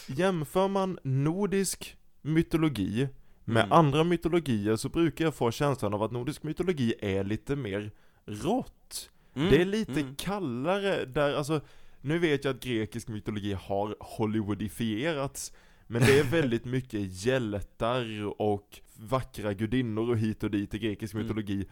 Jämför 0.07 0.69
man 0.69 0.99
nordisk 1.03 1.97
mytologi 2.23 3.09
med 3.45 3.65
Mm. 3.65 3.73
andra 3.73 4.05
mytologier 4.05 4.77
så 4.77 4.89
brukar 4.89 5.25
jag 5.25 5.35
få 5.35 5.51
känslan 5.51 5.95
av 5.95 6.03
att 6.03 6.13
nordisk 6.13 6.43
mytologi 6.43 6.95
är 7.01 7.25
lite 7.25 7.57
mer 7.57 7.91
rått. 8.27 9.11
Det 9.35 9.61
är 9.61 9.65
lite 9.65 10.01
mm. 10.01 10.15
kallare 10.17 11.05
där, 11.05 11.35
alltså 11.35 11.61
nu 12.01 12.19
vet 12.19 12.45
jag 12.45 12.55
att 12.57 12.63
grekisk 12.63 13.09
mytologi 13.09 13.53
har 13.53 13.97
Hollywoodifierats 14.01 15.53
men 15.87 16.03
det 16.03 16.19
är 16.19 16.25
väldigt 16.25 16.65
mycket 16.77 17.25
hjältar 17.25 18.25
och 18.43 18.81
vackra 18.97 19.53
gudinnor 19.55 20.11
och 20.11 20.19
hit 20.19 20.43
och 20.43 20.51
dit 20.51 20.75
i 20.75 20.79
grekisk 20.79 21.15
Mm. 21.15 21.27
mytologi. 21.27 21.67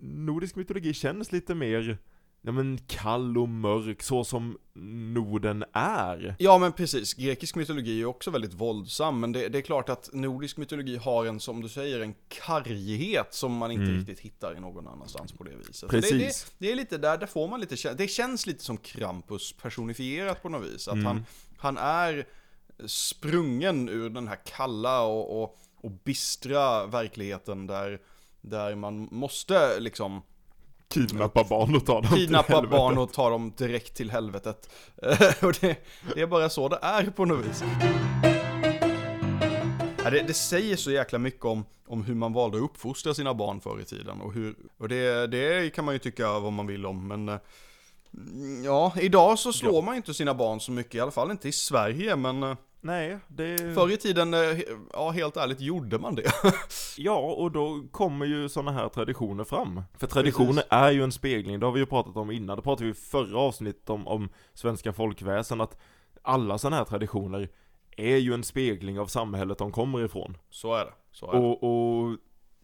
Nordisk 0.00 0.56
mytologi 0.56 0.94
känns 0.94 1.32
lite 1.32 1.54
mer, 1.54 1.98
ja 2.46 2.52
men 2.52 2.78
kall 2.86 3.38
och 3.38 3.48
mörk 3.48 4.02
så 4.02 4.24
som 4.24 4.58
Norden 5.12 5.64
är. 5.72 6.36
Ja 6.38 6.58
men 6.58 6.72
precis, 6.72 7.14
grekisk 7.14 7.54
mytologi 7.54 8.00
är 8.00 8.04
också 8.04 8.30
väldigt 8.30 8.54
våldsam, 8.54 9.20
men 9.20 9.32
det, 9.32 9.48
det 9.48 9.58
är 9.58 9.62
klart 9.62 9.88
att 9.88 10.10
nordisk 10.12 10.56
mytologi 10.56 10.96
har 10.96 11.26
en, 11.26 11.40
som 11.40 11.60
du 11.62 11.68
säger, 11.68 12.00
en 12.00 12.14
karghet 12.28 13.34
som 13.34 13.56
man 13.56 13.70
inte 13.70 13.84
Mm. 13.84 13.96
riktigt 13.98 14.20
hittar 14.20 14.56
i 14.56 14.60
någon 14.60 14.88
annanstans 14.88 15.32
på 15.32 15.44
det 15.44 15.56
viset. 15.68 15.90
Precis. 15.90 16.10
Det, 16.12 16.18
det, 16.18 16.66
det 16.66 16.72
är 16.72 16.76
lite 16.76 16.98
där, 16.98 17.18
där 17.18 17.26
får 17.26 17.48
man 17.48 17.60
lite, 17.60 17.94
det 17.94 18.08
känns 18.08 18.46
lite 18.46 18.64
som 18.64 18.76
Krampus 18.76 19.52
personifierat 19.52 20.42
på 20.42 20.48
något 20.48 20.66
vis. 20.66 20.88
Att 20.88 20.94
Mm. 20.94 21.06
han, 21.06 21.24
han 21.58 21.76
är 21.78 22.26
sprungen 22.86 23.88
ur 23.88 24.10
den 24.10 24.28
här 24.28 24.38
kalla 24.46 25.00
och, 25.02 25.42
och, 25.42 25.58
och 25.76 25.90
bistra 25.90 26.86
verkligheten 26.86 27.66
där, 27.66 28.00
där 28.40 28.74
man 28.74 29.08
måste 29.10 29.80
liksom 29.80 30.22
Kidnappa 30.94 31.44
barn 31.44 31.76
och 31.76 31.86
ta 31.86 31.94
dem 32.00 32.08
till 32.10 32.16
kidnappa 32.18 32.52
helvetet. 32.52 32.70
barn 32.78 32.98
och 32.98 33.12
ta 33.12 33.30
dem 33.30 33.52
direkt 33.56 33.94
till 33.96 34.10
helvetet. 34.10 34.70
Eh, 35.02 35.44
och 35.44 35.52
det, 35.60 35.76
det 36.14 36.20
är 36.20 36.26
bara 36.26 36.48
så 36.48 36.68
det 36.68 36.78
är 36.82 37.04
på 37.10 37.24
något 37.24 37.46
vis. 37.46 37.64
Ja, 40.04 40.10
det, 40.10 40.22
det 40.26 40.34
säger 40.34 40.76
så 40.76 40.90
jäkla 40.90 41.18
mycket 41.18 41.44
om, 41.44 41.64
om 41.86 42.04
hur 42.04 42.14
man 42.14 42.32
valde 42.32 42.56
att 42.56 42.62
uppfostra 42.62 43.14
sina 43.14 43.34
barn 43.34 43.60
förr 43.60 43.80
i 43.80 43.84
tiden. 43.84 44.20
Och, 44.20 44.32
hur, 44.32 44.54
och 44.78 44.88
det, 44.88 45.26
det 45.26 45.74
kan 45.74 45.84
man 45.84 45.94
ju 45.94 45.98
tycka 45.98 46.38
vad 46.38 46.52
man 46.52 46.66
vill 46.66 46.86
om, 46.86 47.08
men 47.08 47.28
eh, 47.28 47.36
Ja, 48.64 48.92
idag 49.00 49.38
så 49.38 49.52
slår 49.52 49.74
Ja. 49.74 49.80
man 49.80 49.96
inte 49.96 50.14
sina 50.14 50.34
barn 50.34 50.60
så 50.60 50.72
mycket, 50.72 50.94
i 50.94 51.00
alla 51.00 51.10
fall 51.10 51.30
inte 51.30 51.48
i 51.48 51.52
Sverige, 51.52 52.16
men 52.16 52.42
eh, 52.42 52.56
Nej, 52.86 53.18
det... 53.28 53.74
förr 53.74 53.92
i 53.92 53.96
tiden, 53.96 54.34
eh, 54.34 54.58
ja 54.92 55.10
helt 55.10 55.36
ärligt, 55.36 55.60
gjorde 55.60 55.98
man 55.98 56.14
det. 56.14 56.32
Ja, 56.98 57.18
och 57.18 57.52
då 57.52 57.82
kommer 57.90 58.26
ju 58.26 58.48
sådana 58.48 58.72
här 58.72 58.88
traditioner 58.88 59.44
fram. 59.44 59.82
För 59.98 60.06
traditioner 60.06 60.52
Precis. 60.52 60.68
är 60.70 60.90
ju 60.90 61.02
en 61.02 61.12
spegling, 61.12 61.60
det 61.60 61.66
har 61.66 61.72
vi 61.72 61.80
ju 61.80 61.86
pratat 61.86 62.16
om 62.16 62.30
innan. 62.30 62.56
Det 62.56 62.62
pratade 62.62 62.84
vi 62.84 62.90
i 62.90 62.94
förra 62.94 63.38
avsnittet 63.38 63.90
om, 63.90 64.08
om 64.08 64.28
svenska 64.54 64.92
folkväsen, 64.92 65.60
att 65.60 65.78
alla 66.22 66.58
sådana 66.58 66.76
här 66.76 66.84
traditioner 66.84 67.48
är 67.96 68.16
ju 68.16 68.34
en 68.34 68.44
spegling 68.44 69.00
av 69.00 69.06
samhället 69.06 69.58
de 69.58 69.72
kommer 69.72 70.04
ifrån. 70.04 70.36
Så 70.50 70.74
är 70.74 70.84
det, 70.84 70.92
så 71.12 71.30
är 71.30 71.32
det. 71.32 71.38
Och, 71.38 71.62
och 71.62 72.18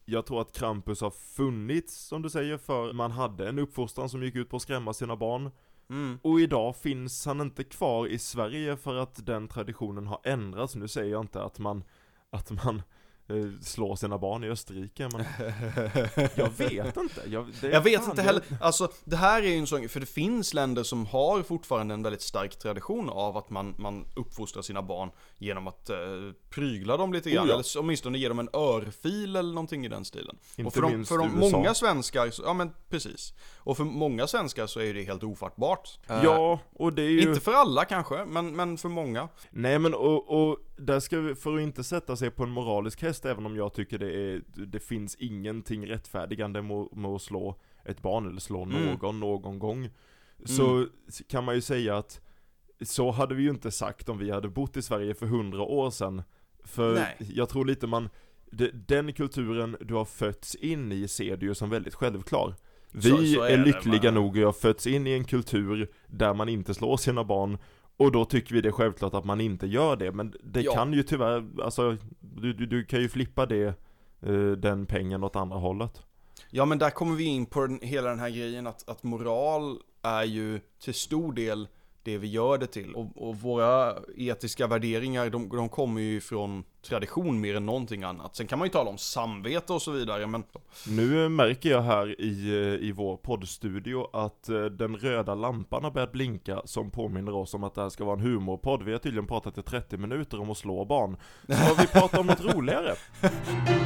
jag 0.04 0.26
tror 0.26 0.40
att 0.40 0.52
Krampus 0.52 1.00
har 1.00 1.10
funnits, 1.10 2.06
som 2.06 2.22
du 2.22 2.30
säger, 2.30 2.58
för 2.58 2.92
man 2.92 3.10
hade 3.10 3.48
en 3.48 3.58
uppfostran 3.58 4.08
som 4.08 4.22
gick 4.22 4.34
ut 4.34 4.50
på 4.50 4.56
att 4.56 4.62
skrämma 4.62 4.92
sina 4.92 5.16
barn. 5.16 5.50
Mm. 5.92 6.18
Och 6.22 6.40
idag 6.40 6.76
finns 6.76 7.26
han 7.26 7.40
inte 7.40 7.64
kvar 7.64 8.06
i 8.06 8.18
Sverige 8.18 8.76
för 8.76 8.94
att 8.94 9.26
den 9.26 9.48
traditionen 9.48 10.06
har 10.06 10.20
ändrats. 10.24 10.74
Nu 10.74 10.88
säger 10.88 11.12
jag 11.12 11.20
inte 11.20 11.42
att 11.42 11.58
man, 11.58 11.84
att 12.30 12.50
man 12.50 12.82
eh, 13.38 13.60
slår 13.62 13.96
sina 13.96 14.18
barn 14.18 14.44
i 14.44 14.48
Österrike, 14.48 15.08
men 15.12 15.24
jag 16.34 16.50
vet 16.56 16.96
inte. 16.96 17.20
Jag, 17.26 17.46
Jag 17.62 17.80
vet 17.80 18.08
inte 18.08 18.22
heller, 18.22 18.42
alltså 18.60 18.88
det 19.04 19.16
här 19.16 19.42
är 19.42 19.46
ju 19.46 19.56
en 19.56 19.66
sån, 19.66 19.88
för 19.88 20.00
det 20.00 20.06
finns 20.06 20.54
länder 20.54 20.82
som 20.82 21.06
har 21.06 21.42
fortfarande 21.42 21.94
en 21.94 22.02
väldigt 22.02 22.22
stark 22.22 22.58
tradition 22.58 23.10
av 23.10 23.36
att 23.36 23.50
man, 23.50 23.74
man 23.78 24.04
uppfostrar 24.16 24.62
sina 24.62 24.82
barn 24.82 25.10
genom 25.38 25.68
att 25.68 25.90
eh, 25.90 25.96
prygla 26.50 26.96
dem 26.96 27.12
lite 27.12 27.30
grann, 27.30 27.44
Oh 27.44 27.48
ja. 27.48 27.54
eller 27.54 27.78
åtminstone 27.78 28.18
ge 28.18 28.28
dem 28.28 28.38
en 28.38 28.48
örfil 28.52 29.36
eller 29.36 29.54
någonting 29.54 29.84
i 29.84 29.88
den 29.88 30.04
stilen. 30.04 30.38
Inte 30.56 30.66
och 30.66 30.74
för 30.74 30.82
de, 30.82 30.92
minst 30.92 31.08
för 31.08 31.18
de 31.18 31.36
USA. 31.36 31.56
många 31.56 31.74
svenskar, 31.74 32.32
ja 32.44 32.54
men 32.54 32.70
precis. 32.88 33.32
Och 33.56 33.76
för 33.76 33.84
många 33.84 34.26
svenskar 34.26 34.66
så 34.66 34.80
är 34.80 34.94
det 34.94 35.02
helt 35.02 35.22
ofattbart. 35.22 35.98
Eh, 36.08 36.20
Ja, 36.24 36.58
och 36.72 36.92
det 36.92 37.02
är 37.02 37.08
ju... 37.08 37.22
Inte 37.22 37.40
för 37.40 37.52
alla 37.52 37.84
kanske, 37.84 38.24
men, 38.24 38.56
men 38.56 38.78
för 38.78 38.88
många. 38.88 39.28
Nej 39.50 39.78
men 39.78 39.94
och, 39.94 40.50
och 40.50 40.58
där 40.76 41.00
ska 41.00 41.18
vi, 41.20 41.34
för 41.34 41.54
att 41.54 41.60
inte 41.60 41.84
sätta 41.84 42.16
sig 42.16 42.30
på 42.30 42.42
en 42.42 42.50
moralisk 42.50 43.02
häst, 43.02 43.21
även 43.24 43.46
om 43.46 43.56
jag 43.56 43.72
tycker 43.74 43.98
det 43.98 44.14
är, 44.14 44.42
det 44.66 44.80
finns 44.80 45.14
ingenting 45.14 45.86
rättfärdigande 45.88 46.62
med, 46.62 47.04
att 47.06 47.22
slå 47.22 47.56
ett 47.84 48.02
barn 48.02 48.26
eller 48.28 48.40
slå 48.40 48.62
Mm. 48.62 48.84
någon 48.84 49.20
någon 49.20 49.58
gång. 49.58 49.88
så 50.44 50.86
kan 51.28 51.44
man 51.44 51.54
ju 51.54 51.60
säga 51.60 51.96
att 51.96 52.20
så 52.80 53.10
hade 53.10 53.34
vi 53.34 53.42
ju 53.42 53.50
inte 53.50 53.70
sagt 53.70 54.08
om 54.08 54.18
vi 54.18 54.30
hade 54.30 54.48
bott 54.48 54.76
i 54.76 54.82
Sverige 54.82 55.14
för 55.14 55.26
hundra 55.26 55.62
år 55.62 55.90
sedan. 55.90 56.22
För 56.64 56.94
Nej. 56.94 57.16
jag 57.34 57.48
tror 57.48 57.64
lite 57.64 57.86
man, 57.86 58.08
de- 58.50 58.70
den 58.86 59.12
kulturen 59.12 59.76
du 59.80 59.94
har 59.94 60.04
fötts 60.04 60.54
in 60.54 60.92
i 60.92 61.08
ser 61.08 61.36
du 61.36 61.46
ju 61.46 61.54
som 61.54 61.70
väldigt 61.70 61.94
självklar. 61.94 62.54
Vi 62.92 63.02
Så- 63.02 63.16
så 63.16 63.42
är 63.42 63.50
är, 63.50 63.58
det, 63.58 63.64
lyckliga 63.64 64.10
va? 64.10 64.20
nog 64.20 64.38
att 64.38 64.44
ha 64.44 64.52
fötts 64.52 64.86
in 64.86 65.06
i 65.06 65.10
en 65.12 65.24
kultur 65.24 65.88
där 66.06 66.34
man 66.34 66.48
inte 66.48 66.74
slår 66.74 66.96
sina 66.96 67.24
barn 67.24 67.58
och 67.96 68.12
då 68.12 68.24
tycker 68.24 68.54
vi 68.54 68.60
det 68.60 68.68
är 68.68 68.72
självklart 68.72 69.14
att 69.14 69.24
man 69.24 69.40
inte 69.40 69.66
gör 69.66 69.96
det, 69.96 70.12
men 70.12 70.34
det 70.42 70.60
Ja. 70.60 70.74
kan 70.74 70.92
ju 70.92 71.02
tyvärr, 71.02 71.44
alltså 71.62 71.96
du, 72.20 72.52
du, 72.52 72.66
du 72.66 72.84
kan 72.84 73.00
ju 73.00 73.08
flippa 73.08 73.46
det, 73.46 73.78
eh, 74.20 74.50
den 74.58 74.86
pengen 74.86 75.24
åt 75.24 75.36
andra 75.36 75.56
hållet. 75.58 76.02
Ja 76.50 76.64
men 76.64 76.78
där 76.78 76.90
kommer 76.90 77.16
vi 77.16 77.24
in 77.24 77.46
på 77.46 77.60
den, 77.66 77.78
hela 77.82 78.10
den 78.10 78.18
här 78.18 78.30
grejen 78.30 78.66
att, 78.66 78.88
att 78.88 79.02
moral 79.02 79.78
är 80.02 80.24
ju 80.24 80.60
till 80.84 80.94
stor 80.94 81.32
del 81.32 81.68
det 82.04 82.18
vi 82.18 82.28
gör 82.28 82.58
det 82.58 82.66
till. 82.66 82.94
Och, 82.94 83.28
och 83.28 83.36
våra 83.36 83.96
etiska 84.16 84.66
värderingar, 84.66 85.30
de, 85.30 85.48
de 85.48 85.68
kommer 85.68 86.00
ju 86.00 86.20
från 86.20 86.64
tradition 86.82 87.40
mer 87.40 87.56
än 87.56 87.66
någonting 87.66 88.02
annat. 88.02 88.36
Sen 88.36 88.46
kan 88.46 88.58
man 88.58 88.66
ju 88.66 88.72
tala 88.72 88.90
om 88.90 88.98
samvete 88.98 89.72
och 89.72 89.82
så 89.82 89.90
vidare, 89.90 90.26
men 90.26 90.44
Nu 90.88 91.28
märker 91.28 91.70
jag 91.70 91.82
här 91.82 92.20
i, 92.20 92.48
eh, 92.48 92.88
i 92.88 92.92
vår 92.92 93.16
poddstudio 93.16 94.08
att 94.12 94.48
eh, 94.48 94.64
den 94.64 94.96
röda 94.96 95.34
lampan 95.34 95.84
har 95.84 95.90
börjat 95.90 96.12
blinka 96.12 96.62
som 96.64 96.90
påminner 96.90 97.34
oss 97.34 97.54
om 97.54 97.64
att 97.64 97.74
det 97.74 97.82
här 97.82 97.88
ska 97.88 98.04
vara 98.04 98.16
en 98.16 98.26
humorpodd. 98.26 98.82
Vi 98.82 98.92
har 98.92 98.98
tydligen 98.98 99.26
pratat 99.26 99.58
i 99.58 99.62
30 99.62 99.96
minuter 99.96 100.40
om 100.40 100.50
att 100.50 100.58
slå 100.58 100.84
barn. 100.84 101.16
Så 101.46 101.74
vi 101.78 101.86
pratat 101.86 102.20
om 102.20 102.26
något 102.26 102.54
roligare. 102.54 102.94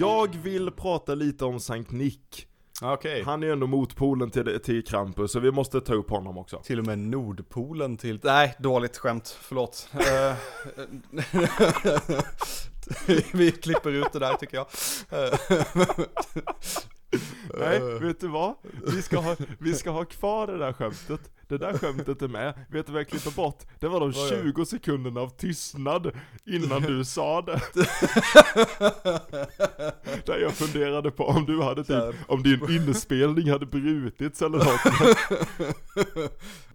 Jag 0.00 0.36
vill 0.36 0.70
prata 0.70 1.14
lite 1.14 1.44
om 1.44 1.60
Sankt 1.60 1.90
Nick. 1.90 2.46
Okej. 2.82 3.22
Han 3.22 3.42
är 3.42 3.46
ju 3.46 3.52
ändå 3.52 3.66
motpolen 3.66 4.30
till, 4.30 4.60
till 4.60 4.84
Krampus, 4.84 5.32
så 5.32 5.40
vi 5.40 5.50
måste 5.50 5.80
ta 5.80 5.94
upp 5.94 6.10
honom 6.10 6.38
också. 6.38 6.60
Till 6.64 6.78
och 6.78 6.86
med 6.86 6.98
Nordpolen 6.98 7.96
till... 7.96 8.20
Nej, 8.22 8.56
dåligt 8.58 8.96
skämt. 8.96 9.36
Förlåt. 9.40 9.88
Eh, 9.92 10.34
vi 13.32 13.52
klipper 13.52 13.90
ut 13.90 14.12
det 14.12 14.18
där 14.18 14.34
tycker 14.34 14.56
jag. 14.56 14.66
Eh, 17.12 17.20
Nej, 17.58 17.80
vet 18.00 18.20
du 18.20 18.28
vad? 18.28 18.54
Vi 18.86 19.02
ska, 19.02 19.18
ha, 19.18 19.36
vi 19.58 19.74
ska 19.74 19.90
ha 19.90 20.04
kvar 20.04 20.46
det 20.46 20.58
där 20.58 20.72
skämtet. 20.72 21.30
Det 21.48 21.58
där 21.58 21.78
skämtet 21.78 22.22
är 22.22 22.28
med. 22.28 22.54
Vet 22.70 22.86
du 22.86 22.92
vad 22.92 23.00
jag 23.00 23.08
klipper 23.08 23.30
bort? 23.30 23.62
Det 23.80 23.88
var 23.88 24.00
de 24.00 24.10
Vad 24.10 24.30
gör 24.30 24.42
20 24.42 24.64
sekunderna 24.64 25.20
av 25.20 25.28
tystnad 25.28 26.10
innan 26.46 26.82
du 26.82 27.04
sa 27.04 27.42
det. 27.42 27.60
Där 30.26 30.38
jag 30.38 30.52
funderade 30.52 31.10
på 31.10 31.24
om 31.24 31.46
du 31.46 31.62
hade 31.62 31.84
typ, 31.84 32.14
om 32.26 32.42
din 32.42 32.70
inspelning 32.70 33.50
hade 33.50 33.66
brutits 33.66 34.42
eller 34.42 34.58
något. 34.58 34.80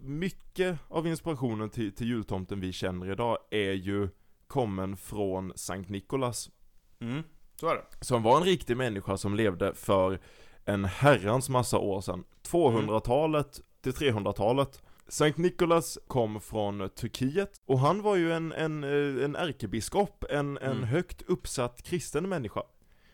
Mycket 0.00 0.78
av 0.88 1.06
inspirationen 1.06 1.70
till, 1.70 1.94
till 1.94 2.06
jultomten 2.06 2.60
vi 2.60 2.72
känner 2.72 3.12
idag 3.12 3.38
är 3.50 3.72
ju 3.72 4.08
kommen 4.46 4.96
från 4.96 5.52
Sankt 5.56 5.90
Nikolas 5.90 6.50
Mm, 7.00 7.22
så 7.60 7.68
är 7.68 7.74
det. 7.74 8.04
som 8.04 8.22
var 8.22 8.36
en 8.36 8.44
riktig 8.44 8.76
människa 8.76 9.16
som 9.16 9.34
levde 9.34 9.74
för 9.74 10.18
en 10.64 10.84
herrans 10.84 11.48
massa 11.48 11.78
år 11.78 12.00
sedan. 12.00 12.24
200-talet 12.48 13.60
till 13.82 13.92
300-talet. 13.92 14.82
Sankt 15.08 15.38
Nikolas 15.38 15.98
kom 16.06 16.40
från 16.40 16.88
Turkiet 16.88 17.60
och 17.66 17.78
han 17.78 18.02
var 18.02 18.16
ju 18.16 18.32
en, 18.32 18.52
en, 18.52 18.84
eh, 18.84 19.24
en 19.24 19.36
ärkebiskop, 19.36 20.24
en, 20.30 20.58
en 20.58 20.72
Mm. 20.76 20.84
högt 20.84 21.22
uppsatt 21.22 21.82
kristen 21.82 22.28
människa. 22.28 22.62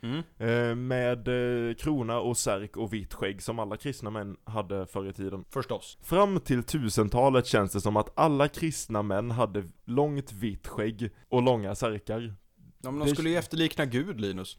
Mm. 0.03 0.23
Eh, 0.39 0.75
med 0.75 1.29
eh, 1.29 1.75
krona 1.75 2.21
och 2.21 2.37
särk 2.37 2.77
och 2.77 2.93
vitt 2.93 3.15
skägg 3.15 3.43
som 3.43 3.59
alla 3.59 3.77
kristna 3.77 4.11
män 4.11 4.37
hade 4.45 4.87
förr 4.87 5.09
i 5.09 5.13
tiden. 5.13 5.45
Förstås. 5.51 5.99
Fram 6.03 6.41
till 6.41 6.63
tusentalet 6.63 7.47
känns 7.47 7.73
det 7.73 7.81
som 7.81 7.97
att 7.97 8.13
alla 8.19 8.49
kristna 8.49 9.03
män 9.03 9.31
hade 9.31 9.65
långt 9.85 10.33
vitt 10.33 10.69
skägg 10.69 11.11
och 11.29 11.43
långa 11.43 11.75
särkar. 11.75 12.35
Ja, 12.83 12.91
men 12.91 13.07
de 13.07 13.15
skulle 13.15 13.31
ju 13.31 13.37
efterlikna 13.37 13.87
Gud, 13.87 14.21
Linus. 14.21 14.59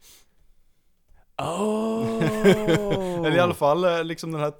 Oh. 1.38 2.24
Eller 3.26 3.36
i 3.36 3.40
alla 3.40 3.54
fall 3.54 3.84
eh, 3.84 4.04
liksom 4.04 4.32
den 4.32 4.40
här 4.40 4.52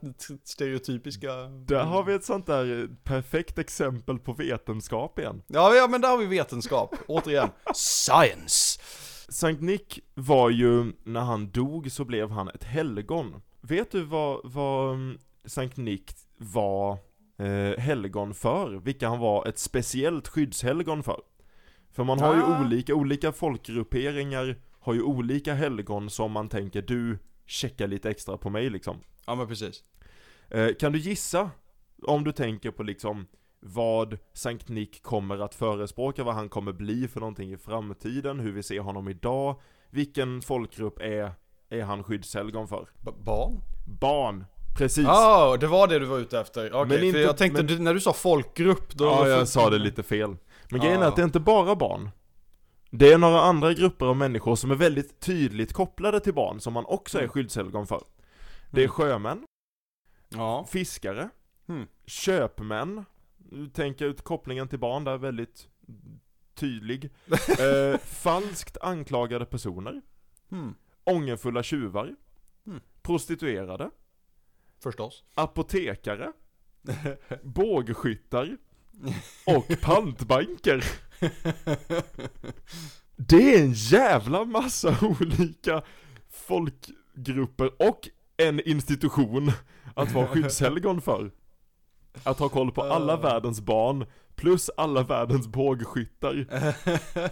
stereotypiska... 0.45 1.35
Där 1.47 1.85
har 1.85 2.05
vi 2.05 2.15
ett 2.15 2.25
sånt 2.25 2.47
där 2.47 2.81
eh, 2.81 2.89
perfekt 3.05 3.59
exempel 3.59 4.19
på 4.19 4.33
vetenskap 4.33 5.19
igen. 5.19 5.43
Ja, 5.47 5.75
ja, 5.75 5.89
men 5.89 6.01
där 6.01 6.09
har 6.09 6.19
vi 6.19 6.27
vetenskap. 6.27 6.95
Återigen. 7.09 7.49
Science! 7.75 8.81
Sankt 9.29 9.63
Nick 9.63 10.01
var 10.15 10.51
ju, 10.51 10.93
när 11.05 11.21
han 11.21 11.51
dog 11.51 11.93
så 11.93 12.05
blev 12.05 12.31
han 12.31 12.49
ett 12.49 12.65
helgon. 12.65 13.43
Vet 13.61 13.91
du 13.91 14.03
vad, 14.03 14.41
vad 14.45 14.95
mm, 14.95 15.19
Sankt 15.45 15.77
Nick 15.77 16.13
var 16.37 16.99
eh, 17.39 17.81
helgon 17.81 18.35
för? 18.35 18.81
Vilka 18.85 19.09
han 19.09 19.19
var 19.19 19.47
ett 19.47 19.59
speciellt 19.59 20.29
skyddshelgon 20.29 21.03
för? 21.03 21.21
För 21.97 22.05
man 22.05 22.21
har 22.21 22.35
ju 22.35 22.43
Ah. 22.43 22.61
olika, 22.61 22.95
olika 22.95 23.33
folkgrupperingar 23.33 24.57
har 24.81 24.95
ju 24.95 25.03
olika 25.03 25.55
helgon 25.55 26.11
som 26.11 26.33
man 26.33 26.49
tänker 26.49 26.83
du, 26.83 27.19
checka 27.47 27.87
lite 27.87 28.11
extra 28.11 28.37
på 28.37 28.51
mig 28.51 28.71
liksom. 28.71 28.97
Ja, 29.27 29.35
men 29.35 29.47
precis. 29.49 29.83
Eh, 30.51 30.69
kan 30.81 30.93
du 30.93 30.99
gissa, 30.99 31.51
om 32.03 32.25
du 32.25 32.33
tänker 32.33 32.71
på 32.71 32.83
liksom 32.83 33.27
vad 33.61 34.19
Sankt 34.33 34.69
Nick 34.69 35.03
kommer 35.03 35.39
att 35.39 35.55
förespråka, 35.55 36.25
vad 36.25 36.35
han 36.35 36.49
kommer 36.49 36.73
bli 36.73 37.09
för 37.09 37.21
någonting 37.21 37.53
i 37.53 37.57
framtiden, 37.57 38.41
hur 38.41 38.53
vi 38.53 38.63
ser 38.63 38.81
honom 38.81 39.09
idag, 39.09 39.61
vilken 39.91 40.43
folkgrupp 40.43 40.99
är, 41.01 41.33
är 41.71 41.83
han 41.83 42.05
skyddshelgon 42.05 42.69
för? 42.69 42.89
B- 43.01 43.11
barn? 43.25 43.61
Barn! 44.01 44.45
Precis! 44.79 45.05
Ja, 45.05 45.13
ah, 45.53 45.57
det 45.57 45.67
var 45.67 45.89
det 45.89 45.99
du 45.99 46.05
var 46.07 46.19
ute 46.19 46.41
efter. 46.41 46.73
Okej, 46.73 46.89
Men 46.89 46.99
för 46.99 47.05
inte- 47.05 47.19
jag 47.19 47.37
tänkte, 47.37 47.63
men- 47.63 47.67
du, 47.67 47.79
när 47.79 47.95
du 47.95 48.01
sa 48.01 48.13
folkgrupp, 48.13 48.95
då... 48.95 49.05
ja, 49.05 49.29
jag 49.29 49.49
sa 49.49 49.71
det 49.71 49.79
lite 49.79 50.03
fel. 50.03 50.37
Men 50.75 50.83
grejen 50.83 51.03
är 51.03 51.07
att 51.07 51.17
det 51.17 51.23
är 51.23 51.27
inte 51.27 51.41
bara 51.41 51.77
barn. 51.77 52.11
Det 52.91 53.13
är 53.13 53.19
några 53.19 53.41
andra 53.41 53.73
grupper 53.75 54.07
av 54.07 54.17
människor 54.17 54.57
som 54.57 54.71
är 54.71 54.75
väldigt 54.75 55.21
tydligt 55.21 55.73
kopplade 55.73 56.21
till 56.21 56.35
barn, 56.35 56.61
som 56.61 56.73
man 56.73 56.85
också 56.87 57.19
är 57.19 57.23
Mm. 57.23 57.33
skyddshelgon 57.33 57.87
för. 57.87 58.03
Det 58.71 58.81
är 58.81 58.85
Mm. 58.85 58.91
sjömän, 58.93 59.47
Ja. 60.29 60.65
fiskare, 60.69 61.29
Mm. 61.69 61.87
köpmän, 62.07 63.05
tänker 63.73 64.05
ut 64.07 64.23
kopplingen 64.23 64.69
till 64.69 64.79
barn 64.79 65.05
där 65.05 65.17
väldigt 65.19 65.69
tydlig. 66.55 67.11
eh, 67.59 67.99
falskt 67.99 68.77
anklagade 68.81 69.47
personer, 69.47 70.03
Hmm. 70.51 70.75
ångerfulla 71.05 71.63
tjuvar, 71.63 72.15
Mm. 72.67 72.81
prostituerade, 73.03 73.91
Förstås. 74.83 75.25
apotekare, 75.35 76.33
bågskyttar 77.43 78.57
och 79.47 79.81
pantbanker. 79.83 80.85
Det 83.17 83.55
är 83.55 83.63
en 83.65 83.73
jävla 83.73 84.45
massa 84.45 84.97
olika 85.21 85.83
folkgrupper 86.31 87.71
och 87.89 88.09
en 88.37 88.61
institution 88.69 89.53
att 89.95 90.13
vara 90.13 90.27
skyddshelgon 90.27 91.01
för. 91.01 91.31
Att 92.23 92.39
ha 92.39 92.49
koll 92.49 92.73
på 92.73 92.83
alla 92.83 93.13
Ah. 93.13 93.17
världens 93.17 93.61
barn, 93.61 94.07
plus 94.37 94.71
alla 94.77 95.03
världens 95.03 95.47
bågskyttar 95.49 96.47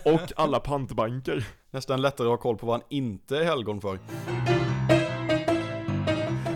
och 0.05 0.33
alla 0.37 0.61
pantbanker. 0.61 1.47
Nästan 1.71 2.01
lättare 2.03 2.27
att 2.27 2.31
ha 2.31 2.37
koll 2.37 2.57
på 2.57 2.67
vad 2.67 2.75
han 2.81 2.87
inte 2.91 3.39
är 3.39 3.45
helgon 3.45 3.81
för. 3.81 3.99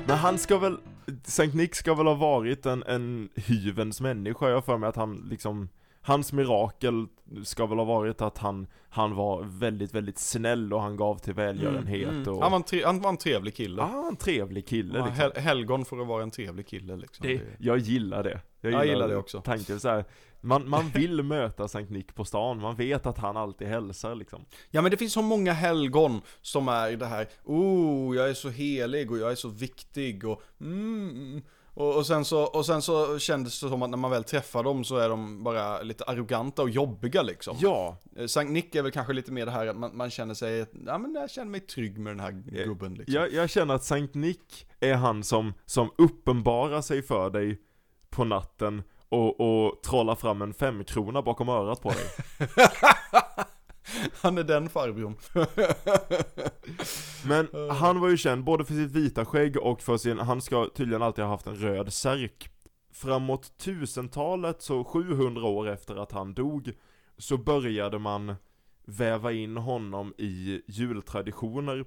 Men 0.07 0.17
han 0.19 0.39
ska 0.39 0.59
väl, 0.59 0.77
Sankt 1.25 1.55
Nick 1.55 1.75
ska 1.75 1.95
väl 1.95 2.07
ha 2.07 2.15
varit 2.15 2.67
en, 2.67 2.83
en 2.87 3.29
hyvens 3.35 4.01
människa, 4.01 4.49
jag 4.49 4.65
för 4.65 4.79
mig 4.79 4.89
att 4.89 4.97
han 4.97 5.27
liksom 5.31 5.69
Hans 6.01 6.33
mirakel 6.33 7.07
ska 7.45 7.67
väl 7.67 7.79
ha 7.79 7.85
varit 7.85 8.23
att 8.23 8.39
han, 8.39 8.67
han 8.89 9.15
var 9.15 9.43
väldigt, 9.43 9.95
väldigt 9.95 10.19
snäll 10.19 10.73
och 10.73 10.83
han 10.83 10.97
gav 10.97 11.19
till 11.19 11.35
välgörenhet 11.35 12.09
Mm, 12.09 12.23
mm. 12.23 12.35
och 12.35 12.43
Han, 12.43 12.51
var 12.51 12.57
en 12.59 12.63
tre, 12.63 12.83
han 12.85 13.01
var 13.01 13.11
en 13.11 13.17
trevlig 13.17 13.55
kille. 13.57 13.83
Ja, 13.83 13.87
han 13.87 14.03
var 14.03 14.09
en 14.09 14.17
trevlig 14.17 14.67
kille 14.67 14.99
liksom. 15.07 15.15
hel, 15.15 15.33
helgon 15.37 15.85
för 15.85 16.01
att 16.01 16.07
vara 16.07 16.23
en 16.23 16.31
trevlig 16.31 16.67
kille 16.67 16.97
liksom. 16.97 17.27
det, 17.27 17.35
Det- 17.37 17.43
Jag 17.59 17.79
gillar 17.79 18.23
det 18.25 18.41
Jag 18.61 18.87
gillar 18.87 19.09
det 19.09 19.17
också. 19.17 19.41
Tanken 19.41 19.81
så 19.81 19.89
här, 19.89 20.05
man, 20.47 20.69
man 20.69 20.89
vill 20.89 21.23
möta 21.23 21.69
Sankt 21.69 21.91
Nick 21.91 22.15
på 22.15 22.25
stan, 22.25 22.61
man 22.61 22.77
vet 22.77 23.07
att 23.07 23.19
han 23.19 23.37
alltid 23.37 23.69
hälsar 23.69 24.15
liksom 24.15 24.45
Ja 24.71 24.83
men 24.83 24.91
det 24.91 24.97
finns 24.97 25.13
så 25.13 25.23
många 25.23 25.53
helgon 25.53 26.21
som 26.43 26.69
är 26.69 26.93
det 26.93 27.07
här, 27.07 27.29
oh 27.45 28.17
jag 28.17 28.31
är 28.31 28.35
så 28.35 28.49
helig 28.49 29.11
och 29.11 29.19
jag 29.19 29.31
är 29.31 29.35
så 29.35 29.49
viktig 29.49 30.25
och 30.25 30.43
mm, 30.61 31.43
och, 31.77 31.97
och, 31.97 32.07
sen 32.07 32.25
så, 32.25 32.43
och 32.43 32.67
sen 32.67 32.83
så 32.83 33.19
kändes 33.19 33.61
det 33.61 33.69
som 33.69 33.83
att 33.83 33.91
när 33.91 33.97
man 33.97 34.11
väl 34.11 34.25
träffar 34.25 34.63
dem 34.63 34.85
så 34.85 34.97
är 34.97 35.09
de 35.09 35.45
bara 35.45 35.83
lite 35.83 36.05
arroganta 36.05 36.63
och 36.63 36.71
jobbiga 36.71 37.23
liksom. 37.23 37.57
Ja, 37.61 37.99
Eh, 38.17 38.27
Sankt 38.27 38.53
Nick 38.53 38.75
är 38.75 38.83
väl 38.83 38.93
kanske 38.93 39.13
lite 39.13 39.33
mer 39.33 39.47
det 39.47 39.53
här 39.53 39.67
att 39.67 39.77
man, 39.77 39.97
man 39.97 40.11
känner 40.11 40.35
sig, 40.35 40.67
ja 40.87 40.99
men 40.99 41.15
jag 41.15 41.31
känner 41.31 41.51
mig 41.51 41.61
trygg 41.61 41.99
med 41.99 42.11
den 42.11 42.21
här 42.21 42.43
Eh, 42.53 42.65
gubben 42.65 42.95
liksom. 42.95 43.15
jag, 43.15 43.33
jag 43.33 43.51
känner 43.51 43.75
att 43.75 43.85
Sankt 43.85 44.15
Nick 44.15 44.67
är 44.81 44.95
han 44.95 45.25
som, 45.25 45.55
som 45.67 45.91
uppenbarar 45.99 46.81
sig 46.81 47.03
för 47.03 47.31
dig 47.31 47.61
på 48.11 48.25
natten 48.25 48.83
och, 49.09 49.41
och 49.41 49.83
trollar 49.83 50.15
fram 50.15 50.43
en 50.43 50.55
femkrona 50.55 51.23
bakom 51.23 51.49
örat 51.49 51.83
på 51.83 51.89
dig 51.89 52.07
Han 54.23 54.39
är 54.39 54.45
den 54.45 54.69
farbrorn. 54.69 55.17
Men 57.29 57.71
han 57.71 58.01
var 58.01 58.09
ju 58.09 58.17
känd 58.17 58.45
både 58.45 58.65
för 58.65 58.75
sitt 58.75 58.93
vita 58.93 59.25
skägg 59.25 59.57
och 59.57 59.83
för 59.83 59.97
sin, 59.97 60.19
han 60.19 60.41
ska 60.41 60.69
tydligen 60.75 61.03
alltid 61.03 61.25
ha 61.25 61.31
haft 61.31 61.47
en 61.47 61.57
röd 61.57 61.93
särk. 61.93 62.51
Framåt 62.93 63.53
1000-talet, 63.59 64.63
så 64.63 64.85
700 64.85 65.45
år 65.45 65.69
efter 65.69 65.97
att 65.97 66.13
han 66.13 66.35
dog, 66.35 66.73
så 67.19 67.37
började 67.37 67.99
man 67.99 68.35
väva 68.85 69.33
in 69.33 69.57
honom 69.57 70.15
i 70.19 70.63
jultraditioner. 70.67 71.85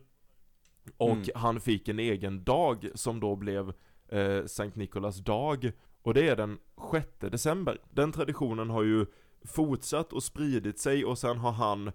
Och 0.98 1.10
Mm. 1.10 1.24
han 1.36 1.60
fick 1.60 1.88
en 1.88 2.00
egen 2.00 2.44
dag 2.44 2.90
som 2.96 3.20
då 3.20 3.36
blev 3.36 3.74
eh, 4.08 4.46
Sankt 4.46 4.76
Nikolas 4.76 5.18
dag. 5.18 5.72
Och 6.02 6.14
det 6.14 6.28
är 6.30 6.36
den 6.36 6.58
6 6.92 7.08
december. 7.20 7.78
Den 7.92 8.12
traditionen 8.12 8.70
har 8.70 8.84
ju 8.84 9.06
fortsatt 9.46 10.14
och 10.14 10.24
spridit 10.24 10.80
sig 10.80 11.06
och 11.06 11.18
sen 11.18 11.38
har 11.38 11.52
han 11.52 11.92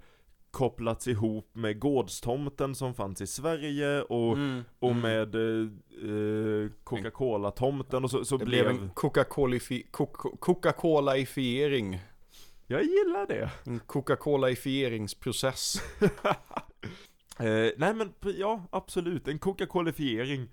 kopplats 0.50 1.08
ihop 1.08 1.48
med 1.52 1.78
gårdstomten 1.80 2.74
som 2.74 2.94
fanns 2.94 3.20
i 3.20 3.26
Sverige 3.26 4.02
och, 4.02 4.32
Mm. 4.36 4.62
och 4.78 4.90
Mm. 4.90 5.02
med 5.02 5.34
eh, 5.34 5.68
eh, 6.10 6.70
Coca-Cola-tomten 6.84 8.04
och 8.04 8.10
så, 8.10 8.24
så 8.24 8.36
Det 8.36 8.44
blev... 8.44 8.66
en 8.66 8.90
Coca-Cola-ifi- 8.94 9.86
Coca- 9.90 10.36
Coca-Cola-ifiering. 10.40 12.00
Jag 12.66 12.82
gillar 12.82 13.26
det! 13.26 13.50
En 13.64 13.80
Coca-Cola-ifieringsprocess. 13.80 15.82
Eh, 17.38 17.70
nej 17.76 17.94
men 17.94 18.12
ja, 18.38 18.62
absolut, 18.70 19.28
en 19.28 19.38
Coca-Colifiering 19.38 20.48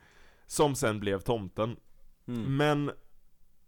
som 0.47 0.75
sen 0.75 0.99
blev 0.99 1.19
tomten. 1.19 1.75
Mm. 2.27 2.57
Men 2.57 2.91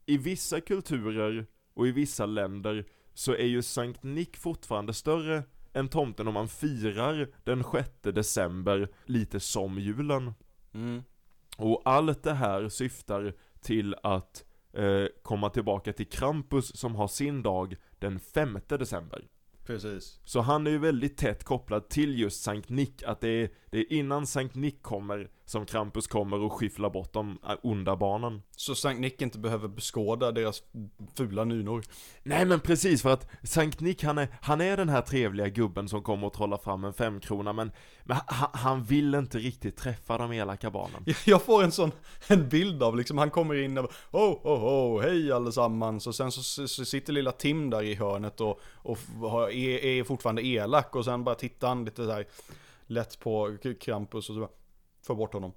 i 0.06 0.18
vissa 0.18 0.62
kulturer 0.62 1.46
och 1.74 1.88
i 1.88 1.92
vissa 1.92 2.26
länder 2.26 2.86
så 3.14 3.32
är 3.34 3.46
ju 3.46 3.62
Sankt 3.62 4.04
Nick 4.04 4.38
fortfarande 4.38 4.94
större 4.94 5.44
än 5.74 5.88
tomten 5.88 6.28
om 6.28 6.34
man 6.34 6.48
firar 6.48 7.30
den 7.44 7.64
6 7.72 7.90
december 8.02 8.90
lite 9.06 9.40
som 9.40 9.80
julen. 9.80 10.34
Mm. 10.74 11.04
Och 11.58 11.82
allt 11.86 12.24
det 12.24 12.34
här 12.34 12.70
syftar 12.70 13.34
till 13.62 13.96
att 14.04 14.46
eh, 14.74 15.06
komma 15.22 15.50
tillbaka 15.50 15.94
till 15.94 16.10
Krampus 16.10 16.78
som 16.78 16.96
har 16.96 17.08
sin 17.08 17.44
dag 17.44 17.76
den 18.00 18.20
5 18.20 18.60
december. 18.68 19.28
Precis. 19.66 20.20
Så 20.24 20.42
han 20.42 20.68
är 20.68 20.72
ju 20.72 20.78
väldigt 20.78 21.18
tätt 21.18 21.44
kopplad 21.44 21.90
till 21.90 22.20
just 22.20 22.44
Sankt 22.44 22.70
Nick, 22.70 23.04
att 23.04 23.22
det 23.22 23.30
är, 23.30 23.50
det 23.72 23.78
är 23.78 23.94
innan 23.94 24.28
Sankt 24.28 24.56
Nick 24.56 24.82
kommer 24.82 25.30
som 25.46 25.66
Krampus 25.66 26.08
kommer 26.08 26.40
och 26.40 26.54
skyfflar 26.54 26.90
bort 26.90 27.14
de 27.14 27.40
äh, 27.50 27.56
onda 27.64 27.96
barnen. 27.96 28.42
Så 28.56 28.76
Sankt 28.76 29.02
Nick 29.02 29.22
inte 29.22 29.40
behöver 29.40 29.68
beskåda 29.68 30.32
deras 30.32 30.64
fula 31.18 31.44
nynor. 31.44 31.84
Nej 32.24 32.46
men 32.46 32.60
precis, 32.60 33.02
för 33.02 33.10
att 33.14 33.28
Sankt 33.44 33.80
Nick 33.80 34.04
han 34.04 34.18
är, 34.18 34.28
han 34.42 34.62
är 34.62 34.78
den 34.78 34.90
här 34.90 35.02
trevliga 35.02 35.48
gubben 35.48 35.90
som 35.90 36.02
kommer 36.04 36.28
och 36.28 36.34
trollar 36.34 36.58
fram 36.58 36.84
en 36.84 36.94
femkrona 36.94 37.54
men, 37.54 37.72
men 38.04 38.18
han, 38.26 38.50
han 38.54 38.84
vill 38.84 39.16
inte 39.16 39.38
riktigt 39.38 39.78
träffa 39.78 40.18
de 40.18 40.32
elaka 40.32 40.72
barnen. 40.72 41.06
Jag 41.26 41.42
får 41.42 41.64
en 41.64 41.72
sån, 41.72 41.92
en 42.28 42.50
bild 42.50 42.84
av 42.84 42.98
liksom, 42.98 43.18
han 43.18 43.30
kommer 43.30 43.56
in 43.56 43.78
och 43.78 43.92
oh, 44.12 44.32
oh, 44.44 44.66
oh, 44.66 45.02
hej 45.02 45.32
allesammans. 45.32 46.08
Och 46.08 46.16
sen 46.16 46.32
så, 46.32 46.68
så 46.68 46.86
sitter 46.86 47.14
lilla 47.14 47.32
Tim 47.32 47.70
där 47.70 47.84
i 47.84 47.96
hörnet 47.96 48.42
och, 48.42 48.60
och 48.66 48.98
har- 49.22 49.50
är, 49.50 49.86
är 49.86 50.04
fortfarande 50.04 50.46
elak. 50.46 50.96
Och 50.96 51.06
sen 51.06 51.24
bara 51.24 51.36
tittar 51.36 51.68
han 51.68 51.86
lite 51.86 52.06
så 52.06 52.12
här 52.12 52.26
lätt 52.88 53.20
på 53.20 53.58
Krampus 53.82 54.30
och 54.30 54.36
så 54.36 54.40
bara, 54.40 54.50
få 55.06 55.16
bort 55.16 55.34
honom. 55.34 55.54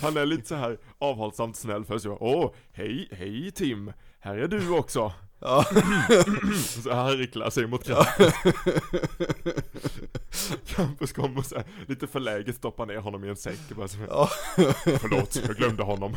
Han 0.00 0.16
är 0.16 0.26
lite 0.26 0.48
så 0.48 0.54
här 0.54 0.78
avhållsamt 0.98 1.56
snäll 1.56 1.84
först 1.84 2.06
åh, 2.06 2.52
hej, 2.72 3.08
hej 3.12 3.50
Tim, 3.50 3.92
här 4.20 4.36
är 4.36 4.48
du 4.48 4.70
också. 4.70 5.12
Ja. 5.38 5.64
Så 6.82 6.94
han 6.94 7.16
ricklar 7.16 7.50
sig 7.50 7.66
mot 7.66 7.84
Krampus. 7.84 8.32
Krampus 10.66 11.12
kommer 11.12 11.38
och 11.38 11.46
så 11.46 11.56
här, 11.56 11.64
lite 11.86 12.06
förläget 12.06 12.56
stoppar 12.56 12.86
ner 12.86 12.98
honom 12.98 13.24
i 13.24 13.28
en 13.28 13.36
säck 13.36 13.60
och 13.70 13.76
bara 13.76 13.88
så 13.88 13.96
här, 13.98 14.06
Ja. 14.06 14.28
Förlåt, 15.00 15.36
jag 15.46 15.56
glömde 15.56 15.82
honom. 15.82 16.16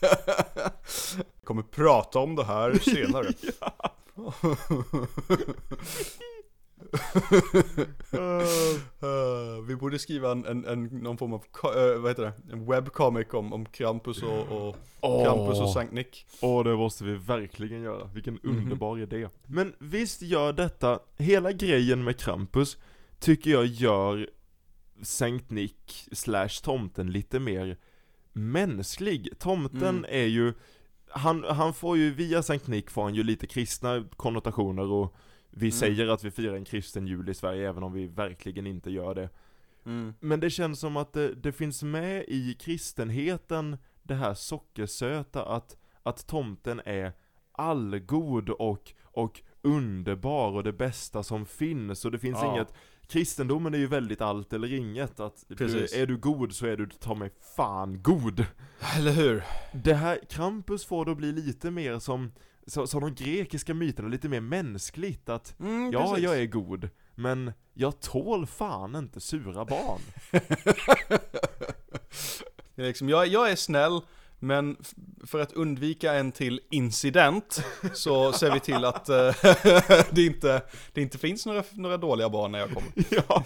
Kommer 1.44 1.62
prata 1.62 2.18
om 2.18 2.36
det 2.36 2.44
här 2.44 2.74
senare. 2.74 3.28
Eh, 9.02 9.62
vi 9.68 9.76
borde 9.76 9.98
skriva 9.98 10.32
en, 10.32 10.44
en, 10.46 10.64
en, 10.64 10.84
någon 10.84 11.18
form 11.18 11.32
av, 11.32 11.44
eh, 11.64 12.00
vad 12.00 12.10
heter 12.10 12.22
det, 12.22 12.32
en 12.52 12.66
webcomic 12.66 13.26
om, 13.32 13.52
om 13.52 13.66
Krampus 13.66 14.22
och, 14.22 14.38
och 14.68 14.76
Åh. 15.00 15.24
Krampus 15.24 15.60
och 15.60 15.70
Sankt 15.72 15.92
Nick. 15.92 16.26
Åh, 16.40 16.64
det 16.64 16.76
måste 16.76 17.04
vi 17.04 17.14
verkligen 17.14 17.82
göra. 17.82 18.04
Vilken 18.04 18.38
Mhm. 18.42 18.58
underbar 18.58 18.98
idé. 18.98 19.28
Men 19.46 19.74
visst 19.78 20.22
gör 20.22 20.52
detta, 20.52 20.98
hela 21.16 21.52
grejen 21.52 22.04
med 22.04 22.16
Krampus, 22.20 22.76
tycker 23.18 23.50
jag 23.50 23.66
gör 23.66 24.30
Sankt 25.02 25.50
Nick 25.50 26.08
slash 26.12 26.62
tomten 26.62 27.10
lite 27.10 27.38
mer 27.40 27.76
mänsklig. 28.38 29.38
Tomten 29.38 29.82
Mm. 29.98 30.04
är 30.08 30.26
ju, 30.26 30.52
han, 31.10 31.44
han 31.44 31.74
får 31.74 31.96
ju, 31.96 32.14
via 32.14 32.42
Sankt 32.42 32.66
Nick 32.66 32.90
får 32.90 33.02
han 33.02 33.14
ju 33.14 33.22
lite 33.22 33.46
kristna 33.46 34.04
konnotationer 34.16 34.90
och 34.90 35.14
vi 35.50 35.66
Mm. 35.66 35.72
säger 35.72 36.08
att 36.08 36.24
vi 36.24 36.30
firar 36.30 36.54
en 36.54 36.64
kristen 36.64 37.06
jul 37.06 37.28
i 37.28 37.34
Sverige 37.34 37.68
även 37.68 37.82
om 37.82 37.92
vi 37.92 38.06
verkligen 38.06 38.66
inte 38.66 38.90
gör 38.90 39.14
det. 39.14 39.28
Mm. 39.86 40.14
Men 40.20 40.40
det 40.40 40.50
känns 40.50 40.80
som 40.80 40.96
att 40.96 41.12
det, 41.12 41.34
det 41.34 41.52
finns 41.52 41.82
med 41.82 42.24
i 42.28 42.54
kristenheten 42.54 43.76
det 44.02 44.14
här 44.14 44.34
sockersöta 44.34 45.44
att, 45.44 45.76
att 46.02 46.26
tomten 46.26 46.80
är 46.84 47.12
allgod 47.52 48.50
och, 48.50 48.92
och 49.02 49.42
underbar 49.62 50.50
och 50.52 50.64
det 50.64 50.72
bästa 50.72 51.22
som 51.22 51.46
finns 51.46 52.04
och 52.04 52.10
det 52.10 52.18
finns 52.18 52.38
Ja. 52.42 52.52
inget 52.54 52.74
Kristendomen 53.08 53.74
är 53.74 53.78
ju 53.78 53.86
väldigt 53.86 54.20
allt 54.20 54.52
eller 54.52 54.72
inget 54.74 55.20
att 55.20 55.44
du, 55.48 55.64
är 55.94 56.06
du 56.06 56.16
god 56.16 56.52
så 56.54 56.66
är 56.66 56.76
du 56.76 56.86
ta 56.86 57.14
mig 57.14 57.30
fan 57.56 58.02
god 58.02 58.44
Eller 58.96 59.12
hur? 59.12 59.44
Det 59.72 59.94
här, 59.94 60.18
Krampus 60.30 60.84
får 60.84 61.04
då 61.04 61.14
bli 61.14 61.32
lite 61.32 61.70
mer 61.70 61.98
som, 61.98 62.32
så, 62.66 62.86
som 62.86 63.00
de 63.00 63.14
grekiska 63.14 63.74
myterna, 63.74 64.08
lite 64.08 64.28
mer 64.28 64.40
mänskligt 64.40 65.28
att 65.28 65.60
Mm, 65.60 65.92
Ja, 65.92 66.10
precis. 66.10 66.24
jag 66.24 66.38
är 66.40 66.46
god, 66.46 66.88
men 67.14 67.52
jag 67.74 68.00
tål 68.00 68.46
fan 68.46 68.94
inte 68.96 69.20
sura 69.20 69.64
barn 69.64 70.00
Det 72.74 72.82
är 72.82 72.86
liksom, 72.86 73.08
jag, 73.08 73.26
jag 73.26 73.50
är 73.50 73.56
snäll, 73.56 74.00
men 74.38 74.76
för 75.26 75.40
att 75.40 75.52
undvika 75.52 76.14
en 76.14 76.32
till 76.32 76.60
incident 76.70 77.64
så 77.92 78.32
ser 78.32 78.52
vi 78.52 78.60
till 78.60 78.84
att 78.84 79.08
eh, 79.08 79.34
det, 80.10 80.26
inte, 80.26 80.62
det 80.92 81.02
inte 81.02 81.18
finns 81.18 81.46
några, 81.46 81.64
några 81.72 81.96
dåliga 81.96 82.28
barn 82.28 82.52
när 82.52 82.58
jag 82.58 82.70
kommer. 82.70 82.92
Ja. 83.28 83.44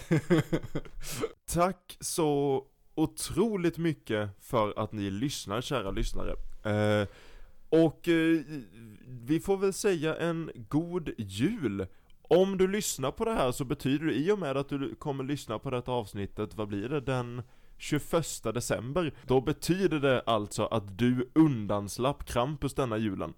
Tack 1.47 1.97
så 2.01 2.63
otroligt 2.95 3.79
mycket 3.79 4.31
för 4.41 4.79
att 4.79 4.93
ni 4.93 5.11
lyssnar, 5.11 5.61
kära 5.61 5.91
lyssnare. 5.91 6.31
Eh, 6.65 7.09
och 7.69 8.09
eh, 8.09 8.41
vi 9.07 9.41
får 9.41 9.57
väl 9.57 9.73
säga 9.73 10.17
en 10.17 10.51
god 10.55 11.11
jul. 11.19 11.87
Om 12.23 12.59
du 12.59 12.69
lyssnar 12.69 13.11
på 13.11 13.25
det 13.25 13.33
här 13.33 13.53
så 13.53 13.65
betyder 13.65 14.07
det, 14.07 14.15
i 14.15 14.31
och 14.33 14.39
med 14.39 14.57
att 14.57 14.69
du 14.69 14.95
kommer 14.95 15.25
lyssna 15.25 15.59
på 15.59 15.71
detta 15.71 15.93
avsnittet, 15.93 16.55
vad 16.55 16.69
blir 16.69 16.89
det, 16.89 17.01
den 17.01 17.43
21 17.83 18.42
december, 18.55 19.12
då 19.27 19.40
betyder 19.40 20.01
det 20.01 20.23
alltså 20.27 20.66
att 20.66 20.99
du 20.99 21.31
undanslapp 21.35 22.25
Krampus 22.27 22.75
denna 22.75 22.99
julen. 22.99 23.35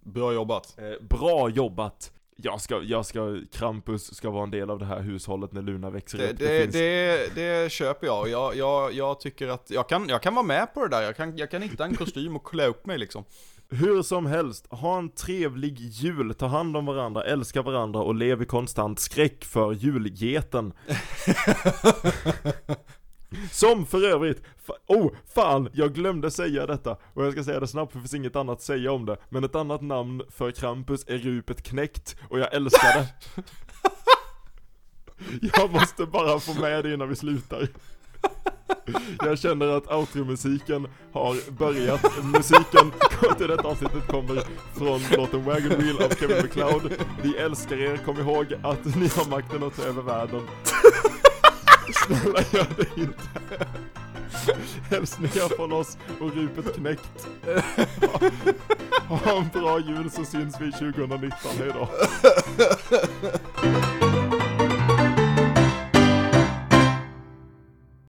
Bra 0.00 0.32
jobbat. 0.32 0.78
Eh, 0.78 1.06
bra 1.08 1.48
jobbat! 1.48 2.12
Jag 2.38 2.60
ska, 2.60 2.82
jag 2.82 3.06
ska, 3.06 3.38
Krampus 3.52 4.14
ska 4.14 4.30
vara 4.30 4.42
en 4.42 4.50
del 4.50 4.70
av 4.70 4.78
det 4.78 4.84
här 4.84 5.00
hushållet 5.00 5.52
när 5.52 5.62
Luna 5.62 5.90
växer 5.90 6.18
Det, 6.18 6.30
upp. 6.32 6.38
det, 6.38 6.62
finns- 6.62 6.72
det, 6.74 7.34
det 7.34 7.72
köper 7.72 8.06
jag. 8.06 8.28
Jag, 8.28 8.56
jag. 8.56 8.92
jag 8.92 9.20
tycker 9.20 9.48
att 9.48 9.70
jag 9.70 9.88
kan, 9.88 10.08
jag 10.08 10.22
kan 10.22 10.34
vara 10.34 10.46
med 10.46 10.74
på 10.74 10.82
det 10.82 10.88
där. 10.88 11.02
Jag 11.02 11.16
kan, 11.16 11.36
jag 11.36 11.50
kan 11.50 11.62
hitta 11.62 11.84
en 11.84 11.96
kostym 11.96 12.36
och 12.36 12.46
klä 12.46 12.66
upp 12.66 12.86
mig 12.86 12.98
liksom. 12.98 13.24
Hur 13.68 14.02
som 14.02 14.26
helst, 14.26 14.66
ha 14.70 14.98
en 14.98 15.08
trevlig 15.08 15.78
jul, 15.80 16.34
ta 16.34 16.46
hand 16.46 16.76
om 16.76 16.86
varandra, 16.86 17.24
älska 17.24 17.62
varandra 17.62 18.00
och 18.00 18.14
lev 18.14 18.42
i 18.42 18.46
konstant 18.46 18.98
skräck 18.98 19.44
för 19.44 19.72
julgeten. 19.72 20.72
Som 23.52 23.86
för 23.86 24.02
övrigt, 24.04 24.42
fa- 24.66 24.72
oh 24.96 25.12
fan, 25.34 25.68
jag 25.72 25.94
glömde 25.94 26.30
säga 26.30 26.66
detta 26.66 26.96
och 27.14 27.24
jag 27.26 27.32
ska 27.32 27.44
säga 27.44 27.60
det 27.60 27.66
snabbt 27.68 27.92
för 27.92 27.98
det 27.98 28.02
finns 28.02 28.14
inget 28.14 28.36
annat 28.36 28.56
att 28.56 28.62
säga 28.62 28.92
om 28.92 29.06
det. 29.06 29.16
Men 29.28 29.44
ett 29.44 29.54
annat 29.54 29.82
namn 29.82 30.22
för 30.30 30.50
Krampus 30.50 31.04
är 31.08 31.18
Rupet 31.18 31.62
Knäckt 31.62 32.16
och 32.30 32.38
jag 32.38 32.54
älskar 32.54 32.94
det. 32.98 33.08
Jag 35.56 35.72
måste 35.72 36.06
bara 36.06 36.40
få 36.40 36.60
med 36.60 36.84
det 36.84 36.94
innan 36.94 37.08
vi 37.08 37.16
slutar. 37.16 37.68
Jag 39.18 39.38
känner 39.38 39.68
att 39.68 39.92
outro-musiken 39.92 40.88
har 41.12 41.50
börjat. 41.50 42.24
Musiken 42.24 42.92
till 43.38 43.48
detta 43.48 43.68
avsnittet 43.68 44.06
kommer 44.08 44.42
från 44.78 45.00
låten 45.16 45.44
Wagon 45.44 45.80
Wheel 45.80 46.02
av 46.02 46.08
Kevin 46.14 46.36
MacLeod. 46.36 46.92
Vi 47.22 47.36
älskar 47.36 47.76
er, 47.76 47.96
kom 47.96 48.18
ihåg 48.18 48.46
att 48.62 48.84
ni 48.84 49.08
har 49.08 49.30
makten 49.30 49.62
att 49.62 49.76
ta 49.76 49.82
över 49.82 50.02
världen. 50.02 50.42
Snälla 51.94 52.40
gör 52.52 52.66
det 52.76 53.00
inte. 53.00 53.66
Hälsningar 54.90 55.56
från 55.56 55.72
oss 55.72 55.98
och 56.20 56.34
Rupet 56.34 56.74
Knäckt. 56.74 57.26
Ha 59.08 59.38
en 59.38 59.48
bra 59.60 59.78
jul 59.80 60.10
så 60.10 60.24
syns 60.24 60.60
vi 60.60 60.72
2019, 60.72 61.30
hejdå. 61.58 61.88